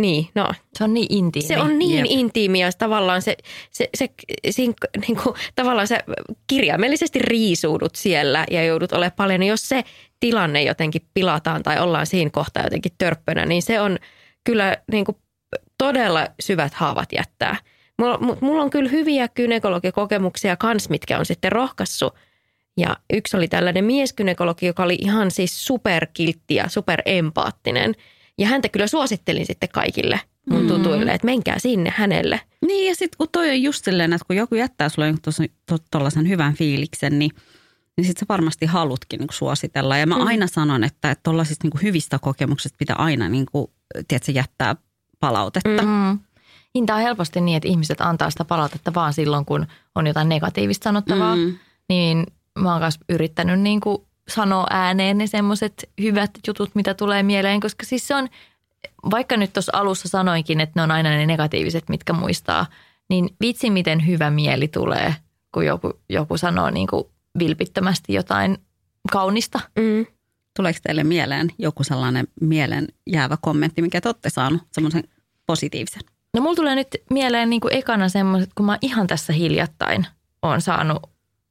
[0.00, 0.48] niin, no,
[0.78, 1.48] Se on niin intiimi.
[1.48, 2.06] se on niin Jep.
[2.08, 3.36] intiimiä, ja tavallaan se,
[3.70, 4.08] se, se,
[4.50, 4.74] siinä,
[5.06, 5.98] niin kuin, tavallaan se
[6.46, 9.42] kirjaimellisesti riisuudut siellä ja joudut olemaan paljon.
[9.42, 9.84] Jos se
[10.20, 13.98] tilanne jotenkin pilataan tai ollaan siinä kohtaa jotenkin törppönä, niin se on
[14.44, 15.16] kyllä niin kuin,
[15.78, 17.56] todella syvät haavat jättää.
[17.98, 22.14] Mulla, mu- mulla on kyllä hyviä gynekologikokemuksia kans, mitkä on sitten rohkaissut.
[22.76, 27.94] Ja yksi oli tällainen mieskynekologi, joka oli ihan siis superkiltti ja superempaattinen.
[28.40, 30.20] Ja häntä kyllä suosittelin sitten kaikille
[30.50, 32.40] mun tutuille, että menkää sinne hänelle.
[32.66, 35.14] Niin ja sitten kun toi on just silleen, että kun joku jättää sulle
[35.90, 37.30] tuollaisen hyvän fiiliksen, niin,
[37.96, 39.96] niin sitten sä varmasti halutkin niin suositella.
[39.96, 40.26] Ja mä mm.
[40.26, 43.66] aina sanon, että tuollaisista niin hyvistä kokemuksista pitää aina niin kuin,
[44.08, 44.76] tiedätkö, jättää
[45.20, 45.82] palautetta.
[45.82, 45.88] Mm.
[45.88, 46.18] Mm.
[46.74, 50.28] Niin tämä on helposti niin, että ihmiset antaa sitä palautetta vaan silloin, kun on jotain
[50.28, 51.36] negatiivista sanottavaa.
[51.36, 51.58] Mm.
[51.88, 52.26] Niin
[52.58, 53.98] mä oon myös yrittänyt niin kuin
[54.34, 58.28] sanoa ääneen ne semmoiset hyvät jutut, mitä tulee mieleen, koska siis se on,
[59.10, 62.66] vaikka nyt tuossa alussa sanoinkin, että ne on aina ne negatiiviset, mitkä muistaa,
[63.08, 65.14] niin vitsi miten hyvä mieli tulee,
[65.54, 67.04] kun joku, joku sanoo niin kuin
[67.38, 68.58] vilpittömästi jotain
[69.12, 69.60] kaunista.
[69.78, 70.06] Mm.
[70.56, 75.04] Tuleeko teille mieleen joku sellainen mielen jäävä kommentti, mikä te olette saanut, semmoisen
[75.46, 76.02] positiivisen?
[76.34, 80.06] No mulla tulee nyt mieleen niin kuin ekana semmoiset, kun mä ihan tässä hiljattain
[80.42, 81.10] on saanut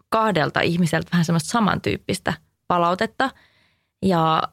[0.09, 2.33] kahdelta ihmiseltä vähän semmoista samantyyppistä
[2.69, 3.31] palautetta.
[4.01, 4.43] Ja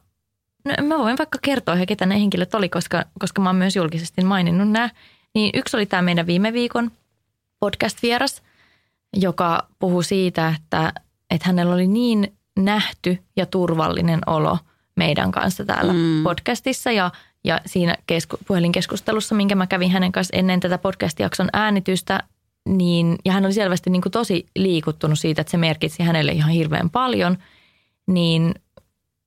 [0.65, 3.75] no, mä voin vaikka kertoa, ihan ketä ne henkilöt oli, koska, koska mä oon myös
[3.75, 4.89] julkisesti maininnut nämä.
[5.35, 6.91] Niin yksi oli tämä meidän viime viikon
[7.59, 8.41] podcast-vieras,
[9.15, 10.93] joka puhui siitä, että,
[11.29, 14.57] että hänellä oli niin nähty ja turvallinen olo
[14.95, 16.23] meidän kanssa täällä Mm.
[16.23, 17.11] podcastissa ja,
[17.43, 22.23] ja siinä kesku, puhelinkeskustelussa, minkä mä kävin hänen kanssa ennen tätä podcast-jakson äänitystä,
[22.67, 26.51] niin, ja hän oli selvästi niin kuin tosi liikuttunut siitä, että se merkitsi hänelle ihan
[26.51, 27.37] hirveän paljon,
[28.07, 28.55] niin,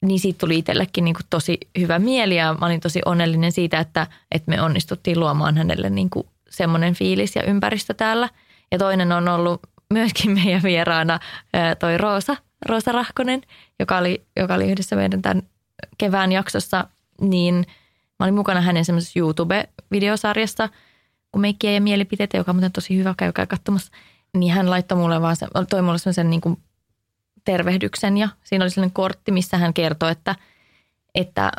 [0.07, 3.79] niin siitä tuli itsellekin niin kuin tosi hyvä mieli ja mä olin tosi onnellinen siitä,
[3.79, 8.29] että, että me onnistuttiin luomaan hänelle niin kuin semmoinen fiilis ja ympäristö täällä.
[8.73, 9.61] Ja toinen on ollut
[9.91, 11.21] myöskin meidän vieraana
[11.79, 13.43] toi Roosa, Roosa Rahkonen,
[13.79, 15.43] joka oli, joka oli yhdessä meidän tämän
[15.99, 16.85] kevään jaksossa,
[17.21, 17.55] niin
[18.19, 20.69] mä olin mukana hänen semmoisessa YouTube-videosarjassa,
[21.33, 23.93] kun meikkiä ja mielipiteitä, joka on muuten tosi hyvä, käykää katsomassa.
[24.37, 26.59] Niin hän laittoi mulle vaan, se, toi mulle semmoisen niin kuin
[27.45, 30.35] tervehdyksen ja siinä oli sellainen kortti, missä hän kertoi, että,
[31.15, 31.53] että,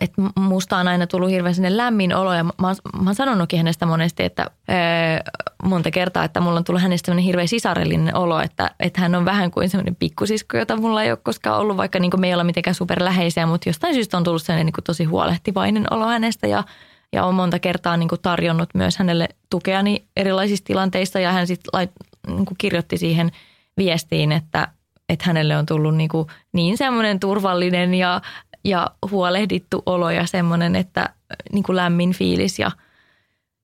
[0.00, 2.74] että musta on aina tullut hirveän sinne lämmin olo ja mä, mä
[3.06, 5.20] oon sanonutkin hänestä monesti, että ää,
[5.62, 9.24] monta kertaa, että mulla on tullut hänestä sellainen hirveän sisarellinen olo, että, että hän on
[9.24, 12.44] vähän kuin semmoinen pikkusisko, jota mulla ei ole koskaan ollut, vaikka niin me ei olla
[12.44, 16.64] mitenkään superläheisiä, mutta jostain syystä on tullut sellainen niin tosi huolehtivainen olo hänestä ja,
[17.12, 21.88] ja on monta kertaa niin kuin tarjonnut myös hänelle tukeani erilaisissa tilanteissa ja hän sitten
[22.26, 23.32] niin kirjoitti siihen
[23.76, 24.68] viestiin, että,
[25.12, 28.20] että hänelle on tullut niin, kuin niin semmoinen turvallinen ja,
[28.64, 31.08] ja huolehdittu olo ja semmoinen, että
[31.52, 32.70] niin kuin lämmin fiilis ja,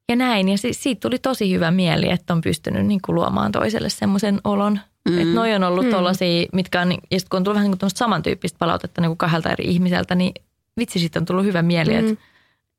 [0.08, 0.48] ja näin.
[0.48, 4.40] Ja si, siitä tuli tosi hyvä mieli, että on pystynyt niin kuin luomaan toiselle semmoisen
[4.44, 4.80] olon.
[5.08, 5.18] Mm.
[5.18, 5.90] Että noi on ollut mm.
[5.90, 9.18] tollaisia, mitkä on, ja sitten kun on tullut vähän niin kuin samantyyppistä palautetta niin kuin
[9.18, 10.32] kahdelta eri ihmiseltä, niin
[10.76, 11.98] vitsi siitä on tullut hyvä mieli, mm.
[11.98, 12.24] että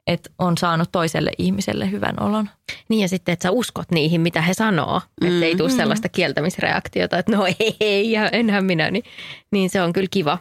[0.07, 2.49] että on saanut toiselle ihmiselle hyvän olon.
[2.89, 5.01] Niin ja sitten, että sä uskot niihin, mitä he sanoo.
[5.21, 5.27] Mm.
[5.27, 8.91] Että ei tule sellaista kieltämisreaktiota, että no ei, ei ja enhän minä.
[8.91, 9.03] Niin,
[9.51, 10.37] niin se on kyllä kiva.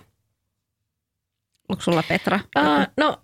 [1.68, 2.40] Onko sulla Petra?
[2.58, 3.18] Uh, no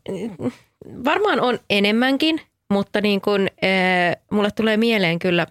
[1.04, 5.46] varmaan on enemmänkin, mutta niin kun, äh, mulle tulee mieleen kyllä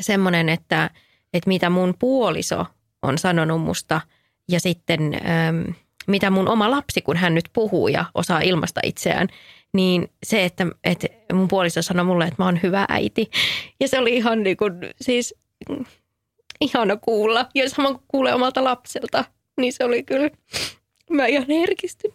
[0.00, 0.90] semmoinen, että,
[1.34, 2.66] että mitä mun puoliso
[3.02, 4.00] on sanonut musta
[4.48, 5.70] ja sitten ähm,
[6.06, 9.28] mitä mun oma lapsi, kun hän nyt puhuu ja osaa ilmasta itseään,
[9.72, 13.30] niin se, että, että mun puoliso sanoi mulle, että mä oon hyvä äiti.
[13.80, 15.34] Ja se oli ihan niin kuin, siis
[16.60, 17.46] ihana kuulla.
[17.54, 19.24] Ja sama kuin kuulee omalta lapselta,
[19.56, 20.30] niin se oli kyllä,
[21.10, 22.10] mä ihan herkistyn.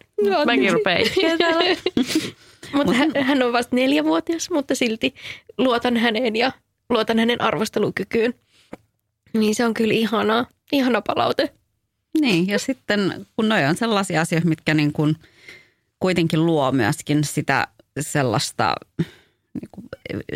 [0.46, 1.02] Mäkin rupean
[2.74, 5.14] Mutta hän, hän on vasta neljävuotias, mutta silti
[5.58, 6.52] luotan häneen ja
[6.90, 8.34] luotan hänen arvostelukykyyn.
[9.32, 11.52] Niin se on kyllä ihanaa, ihana palaute.
[12.20, 15.16] Niin, ja sitten kun noi on sellaisia asioita, mitkä niin kuin
[16.00, 17.68] kuitenkin luo myöskin sitä
[18.00, 18.74] sellaista
[19.54, 19.86] niin kuin,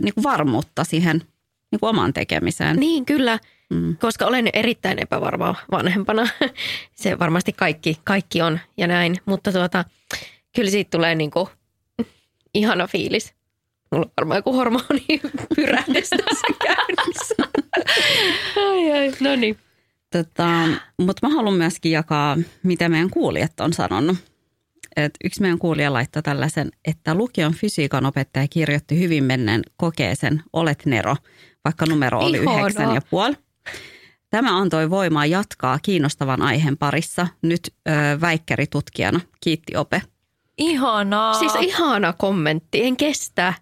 [0.03, 1.22] niin kuin varmuutta siihen
[1.70, 2.77] niin kuin omaan tekemiseen.
[2.77, 3.39] Niin, kyllä.
[3.70, 3.97] Mm.
[3.97, 6.29] Koska olen erittäin epävarma vanhempana.
[6.95, 9.16] Se varmasti kaikki, kaikki on ja näin.
[9.24, 9.85] Mutta tuota,
[10.57, 11.49] kyllä siitä tulee niin kuin
[12.55, 13.35] ihana fiilis.
[13.93, 17.35] Mulla on varmaan joku hormonipyrähdys tässä käynnissä.
[18.68, 19.59] ai ai, no niin.
[20.17, 20.69] Tota,
[21.01, 24.17] mutta mä haluan myöskin jakaa, mitä meidän kuulijat on sanonut.
[24.97, 30.87] Et yksi meidän kuulija laittoi tällaisen, että lukion fysiikan opettaja kirjoitti hyvin menneen kokeeseen Olet
[30.87, 31.17] Nero,
[31.64, 33.35] vaikka numero oli yhdeksän ja puoli.
[34.31, 39.21] Tämä antoi voimaa jatkaa kiinnostavan aiheen parissa nyt ö, väikkäritutkijana.
[39.41, 40.03] Kiitti Ope.
[40.59, 41.35] Ihanaa.
[41.35, 43.55] Siis ihana kommentti, en kestä.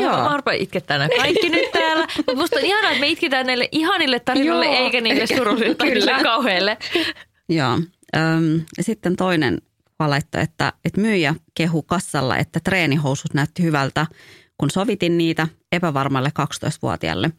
[0.00, 0.10] Joo.
[0.16, 2.06] Mä arpaan itkettää kaikki nyt täällä.
[2.16, 4.74] Mutta musta on ihanaa, että me itketään näille ihanille tarinoille Joo.
[4.74, 6.78] eikä niille surullisille tai kauheille.
[7.48, 7.78] Joo.
[8.16, 9.58] Öm, sitten toinen
[9.98, 14.06] valaitto, että, että myyjä kehu kassalla, että treenihousut näytti hyvältä,
[14.58, 17.30] kun sovitin niitä epävarmalle 12-vuotiaalle.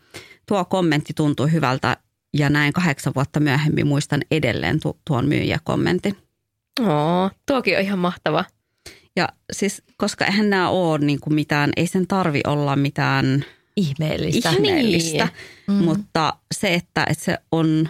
[0.48, 1.98] Tuo kommentti tuntui hyvältä
[2.34, 6.18] ja näin kahdeksan vuotta myöhemmin muistan edelleen tu- tuon myyjäkommentin.
[6.82, 8.46] Oo, tuokin on ihan mahtava.
[9.16, 13.46] Ja siis, koska eihän nämä ole niin kuin mitään, ei sen tarvi olla mitään
[13.76, 15.28] ihmeellistä, ihmeellistä
[15.68, 15.78] niin.
[15.80, 15.86] mm.
[15.86, 17.90] mutta se, että, että se on,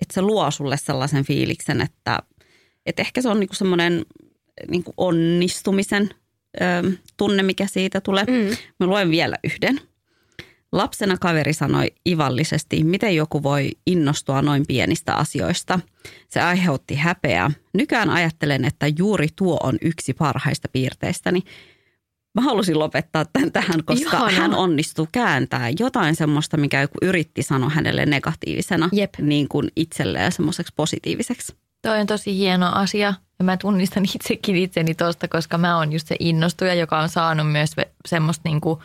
[0.00, 2.18] että se luo sulle sellaisen fiiliksen, että,
[2.86, 4.06] että ehkä se on niin kuin semmoinen
[4.68, 6.10] niin kuin onnistumisen
[6.60, 8.24] ö, tunne, mikä siitä tulee.
[8.24, 8.56] Mm.
[8.80, 9.80] Mä luen vielä yhden.
[10.72, 15.80] Lapsena kaveri sanoi ivallisesti, miten joku voi innostua noin pienistä asioista.
[16.28, 17.50] Se aiheutti häpeää.
[17.74, 21.42] Nykään ajattelen, että juuri tuo on yksi parhaista piirteistäni.
[22.34, 24.30] Mä halusin lopettaa tämän tähän, koska Ihana.
[24.30, 29.14] hän onnistui kääntämään jotain semmoista, mikä joku yritti sanoa hänelle negatiivisena Jep.
[29.20, 31.56] niin kuin itselleen semmoiseksi positiiviseksi.
[31.82, 36.08] Toi on tosi hieno asia ja mä tunnistan itsekin itseni tuosta, koska mä oon just
[36.08, 37.70] se innostuja, joka on saanut myös
[38.08, 38.80] semmoista niin kuin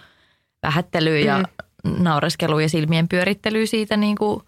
[0.63, 4.41] vähättelyä ja mm naureskelu ja silmien pyörittely siitä, niin kuin,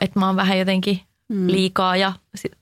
[0.00, 1.46] että mä oon vähän jotenkin mm.
[1.46, 1.96] liikaa.
[1.96, 2.12] Ja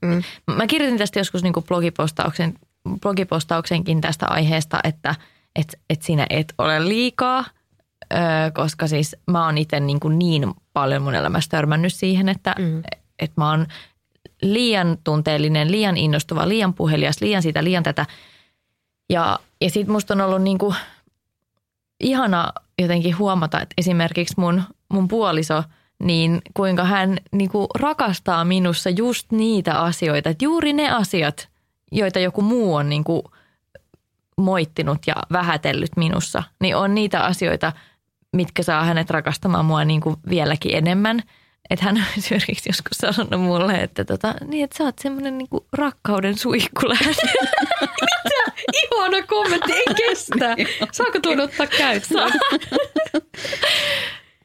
[0.01, 0.23] mm.
[0.55, 2.53] Mä kirjoitin tästä joskus niin kuin blogipostauksen,
[3.01, 5.15] blogipostauksenkin tästä aiheesta, että
[5.55, 7.45] et, et sinä et ole liikaa,
[8.53, 12.83] koska siis mä oon itse niin, kuin niin paljon mun elämässä törmännyt siihen, että mm.
[13.19, 13.67] et mä oon
[14.41, 18.05] liian tunteellinen, liian innostuva, liian puhelias, liian sitä, liian tätä.
[19.09, 20.75] Ja, ja sitten musta on ollut niin kuin
[21.99, 25.63] ihana jotenkin huomata, että esimerkiksi mun, mun puoliso,
[26.03, 31.49] niin kuinka hän niin kuin rakastaa minussa just niitä asioita, että juuri ne asiat,
[31.91, 33.21] joita joku muu on niin kuin
[34.37, 37.73] moittinut ja vähätellyt minussa, niin on niitä asioita,
[38.33, 41.23] mitkä saa hänet rakastamaan mua niin kuin vieläkin enemmän.
[41.69, 45.47] Että hän on esimerkiksi joskus sanonut mulle, että, tota, niin, että sä oot semmoinen niin
[45.73, 47.11] rakkauden suihkulähde.
[48.83, 50.55] Ihana kommentti, ei kestä.
[50.91, 52.31] Saako tuon ottaa käyttöön?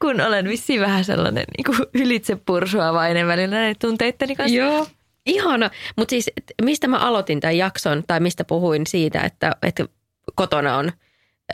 [0.01, 4.57] Kun olen vissiin vähän sellainen niin kuin ylitse pursuavainen välillä näiden tunteitteni kanssa.
[4.57, 4.87] Joo.
[5.25, 5.69] Ihana.
[5.95, 6.31] Mutta siis
[6.61, 9.85] mistä mä aloitin tämän jakson tai mistä puhuin siitä, että, että
[10.35, 10.91] kotona on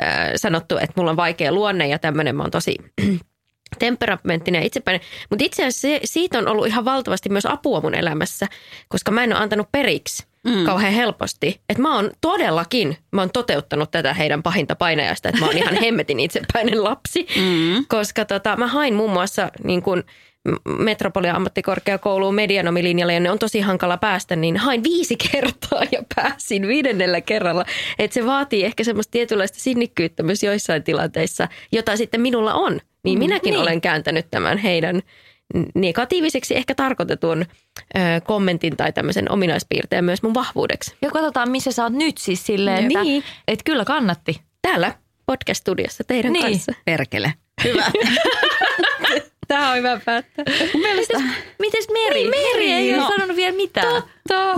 [0.01, 2.75] äh, sanottu, että mulla on vaikea luonne ja tämmöinen mä oon tosi
[3.79, 5.01] temperamenttinen ja itsepäinen.
[5.29, 8.47] Mutta itse asiassa se, siitä on ollut ihan valtavasti myös apua mun elämässä,
[8.87, 10.65] koska mä en ole antanut periksi mm.
[10.65, 11.61] kauhean helposti.
[11.69, 15.75] Että mä oon todellakin, mä oon toteuttanut tätä heidän pahinta painajasta, että mä oon ihan
[15.83, 17.27] hemmetin itsepäinen lapsi.
[17.35, 17.85] Mm.
[17.87, 20.03] Koska tota, mä hain muun muassa niin kuin
[20.77, 26.67] Metropolia ammattikorkeakouluun medianomilinjalle, ja ne on tosi hankala päästä, niin hain viisi kertaa ja pääsin
[26.67, 27.65] viidennellä kerralla.
[27.99, 32.79] Että se vaatii ehkä semmoista tietynlaista sinnikkyyttä myös joissain tilanteissa, jota sitten minulla on.
[33.03, 33.61] Niin mm, minäkin niin.
[33.61, 35.01] olen kääntänyt tämän heidän
[35.75, 37.41] negatiiviseksi ehkä tarkoitetun
[37.95, 40.95] ö, kommentin tai tämmöisen ominaispiirteen myös mun vahvuudeksi.
[41.01, 43.23] Ja katsotaan, missä sä oot nyt siis silleen, että, Niin.
[43.47, 44.41] että kyllä kannatti.
[44.61, 44.93] Täällä
[45.31, 46.45] podcast-studiossa teidän Niin.
[46.45, 46.71] kanssa.
[46.85, 47.33] Perkele.
[47.63, 47.85] Hyvä.
[49.47, 50.45] Tämä on hyvä päättää.
[50.73, 51.07] Mites,
[51.59, 52.19] mites Meri?
[52.19, 52.97] Niin, Meri ei No.
[53.05, 54.03] ole sanonut vielä mitään.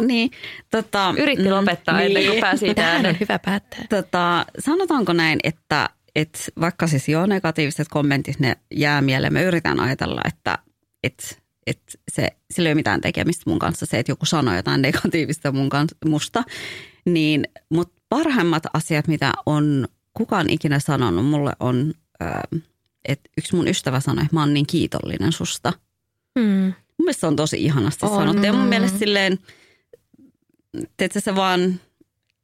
[0.06, 0.32] niin,
[0.72, 3.80] tota, Yritti lopettaa mm, ennen kuin pääsi Tähän on hyvä päättää.
[3.90, 9.34] Tota, sanotaanko näin, että, että vaikka siis joo negatiiviset kommentit, ne jää mieleen.
[9.34, 10.58] Me yritän ajatella, että,
[11.04, 11.36] että,
[11.68, 15.52] että se, sillä ei ole mitään tekemistä mun kanssa, se, että joku sanoo jotain negatiivista
[15.52, 16.44] mun kanssa, musta.
[17.06, 21.94] Niin, mutta parhaimmat asiat, mitä on kukaan ikinä sanonut, mulle on,
[23.06, 25.74] että yksi mun ystävä sanoi, että mä oon niin kiitollinen susta.
[26.40, 26.64] Hmm.
[26.66, 28.12] Mun mielestä se on tosi ihanasti On.
[28.12, 28.46] sanottu.
[28.46, 29.40] Ja mun mielestä silleen,
[30.98, 31.80] tiedätkö, se vaan,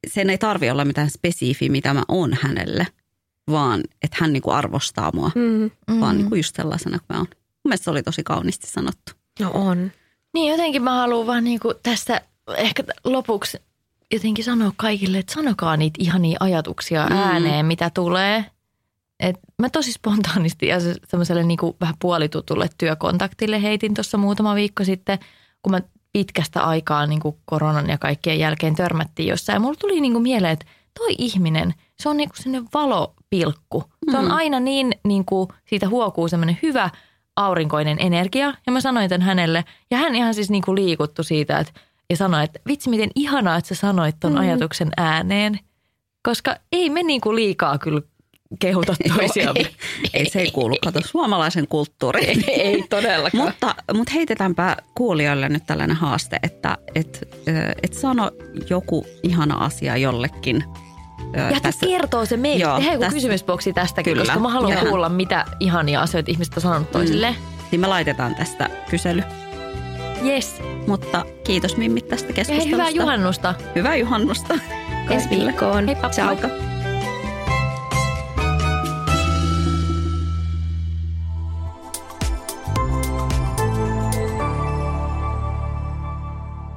[0.08, 2.86] sen ei tarvi olla mitään spesifiä, mitä mä oon hänelle,
[3.50, 5.70] vaan että hän niinku arvostaa mua, Hmm.
[5.94, 6.00] mm.
[6.00, 7.26] vaan niinku just sellaisena kuin mä oon.
[7.68, 9.12] Mielestä se oli tosi kauniisti sanottu.
[9.40, 9.92] No on.
[10.34, 12.20] Niin jotenkin mä haluan vaan niinku tästä
[12.56, 13.58] ehkä lopuksi
[14.12, 17.16] jotenkin sanoa kaikille, että sanokaa niitä ihania ajatuksia Mm.
[17.16, 18.44] ääneen, mitä tulee.
[19.20, 24.84] Et mä tosi spontaanisti ja se- semmoiselle niinku vähän puolitutulle työkontaktille heitin tuossa muutama viikko
[24.84, 25.18] sitten,
[25.62, 25.80] kun mä
[26.12, 29.54] pitkästä aikaa niinku koronan ja kaikkien jälkeen törmättiin jossain.
[29.56, 30.66] Ja mulla tuli niinku mieleen, että
[30.98, 33.84] toi ihminen, se on niinku sellainen valopilkku.
[34.10, 34.30] Se on Mm.
[34.30, 36.90] aina niin, niinku, siitä huokuu semmoinen hyvä
[37.36, 38.54] aurinkoinen energia.
[38.66, 39.64] Ja mä sanoin tämän hänelle.
[39.90, 41.80] Ja hän ihan siis niinku liikuttu siitä, että,
[42.10, 44.38] ja sanoi, että vitsi miten ihanaa, että sä sanoit ton mm.
[44.38, 45.58] ajatuksen ääneen.
[46.22, 48.00] Koska ei me niinku liikaa kyllä
[48.58, 49.60] kehuta toisiamme.
[49.60, 49.70] ei,
[50.14, 52.44] ei, se ei kuulu, kato, suomalaisen kulttuuriin.
[52.48, 53.44] Ei todellakaan.
[53.46, 57.28] mutta, mutta heitetäänpä kuulijoille nyt tällainen haaste, että et,
[57.82, 58.30] et sano
[58.70, 60.64] joku ihana asia jollekin.
[61.36, 62.62] Ja tässä, kertoo se meille.
[62.64, 64.24] Joo, Tehdään joku tässä- kysymysboksi tästäkin, Kyllä.
[64.24, 64.84] koska mä haluan Joo.
[64.84, 67.36] kuulla, mitä ihania asioita ihmiset on sanonut toisilleen.
[67.70, 69.22] Niin me laitetaan tästä kysely.
[70.24, 70.62] Yes.
[70.86, 72.76] Mutta kiitos Mimmit tästä Ja hei, keskustelusta.
[72.76, 73.54] hyvää juhannusta.
[73.74, 74.54] Hyvää juhannusta.
[75.10, 75.86] Ensi viikkoon.
[75.86, 76.08] Heippa.
[76.10, 76.36] Ciao.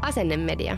[0.02, 0.78] Asennemedia.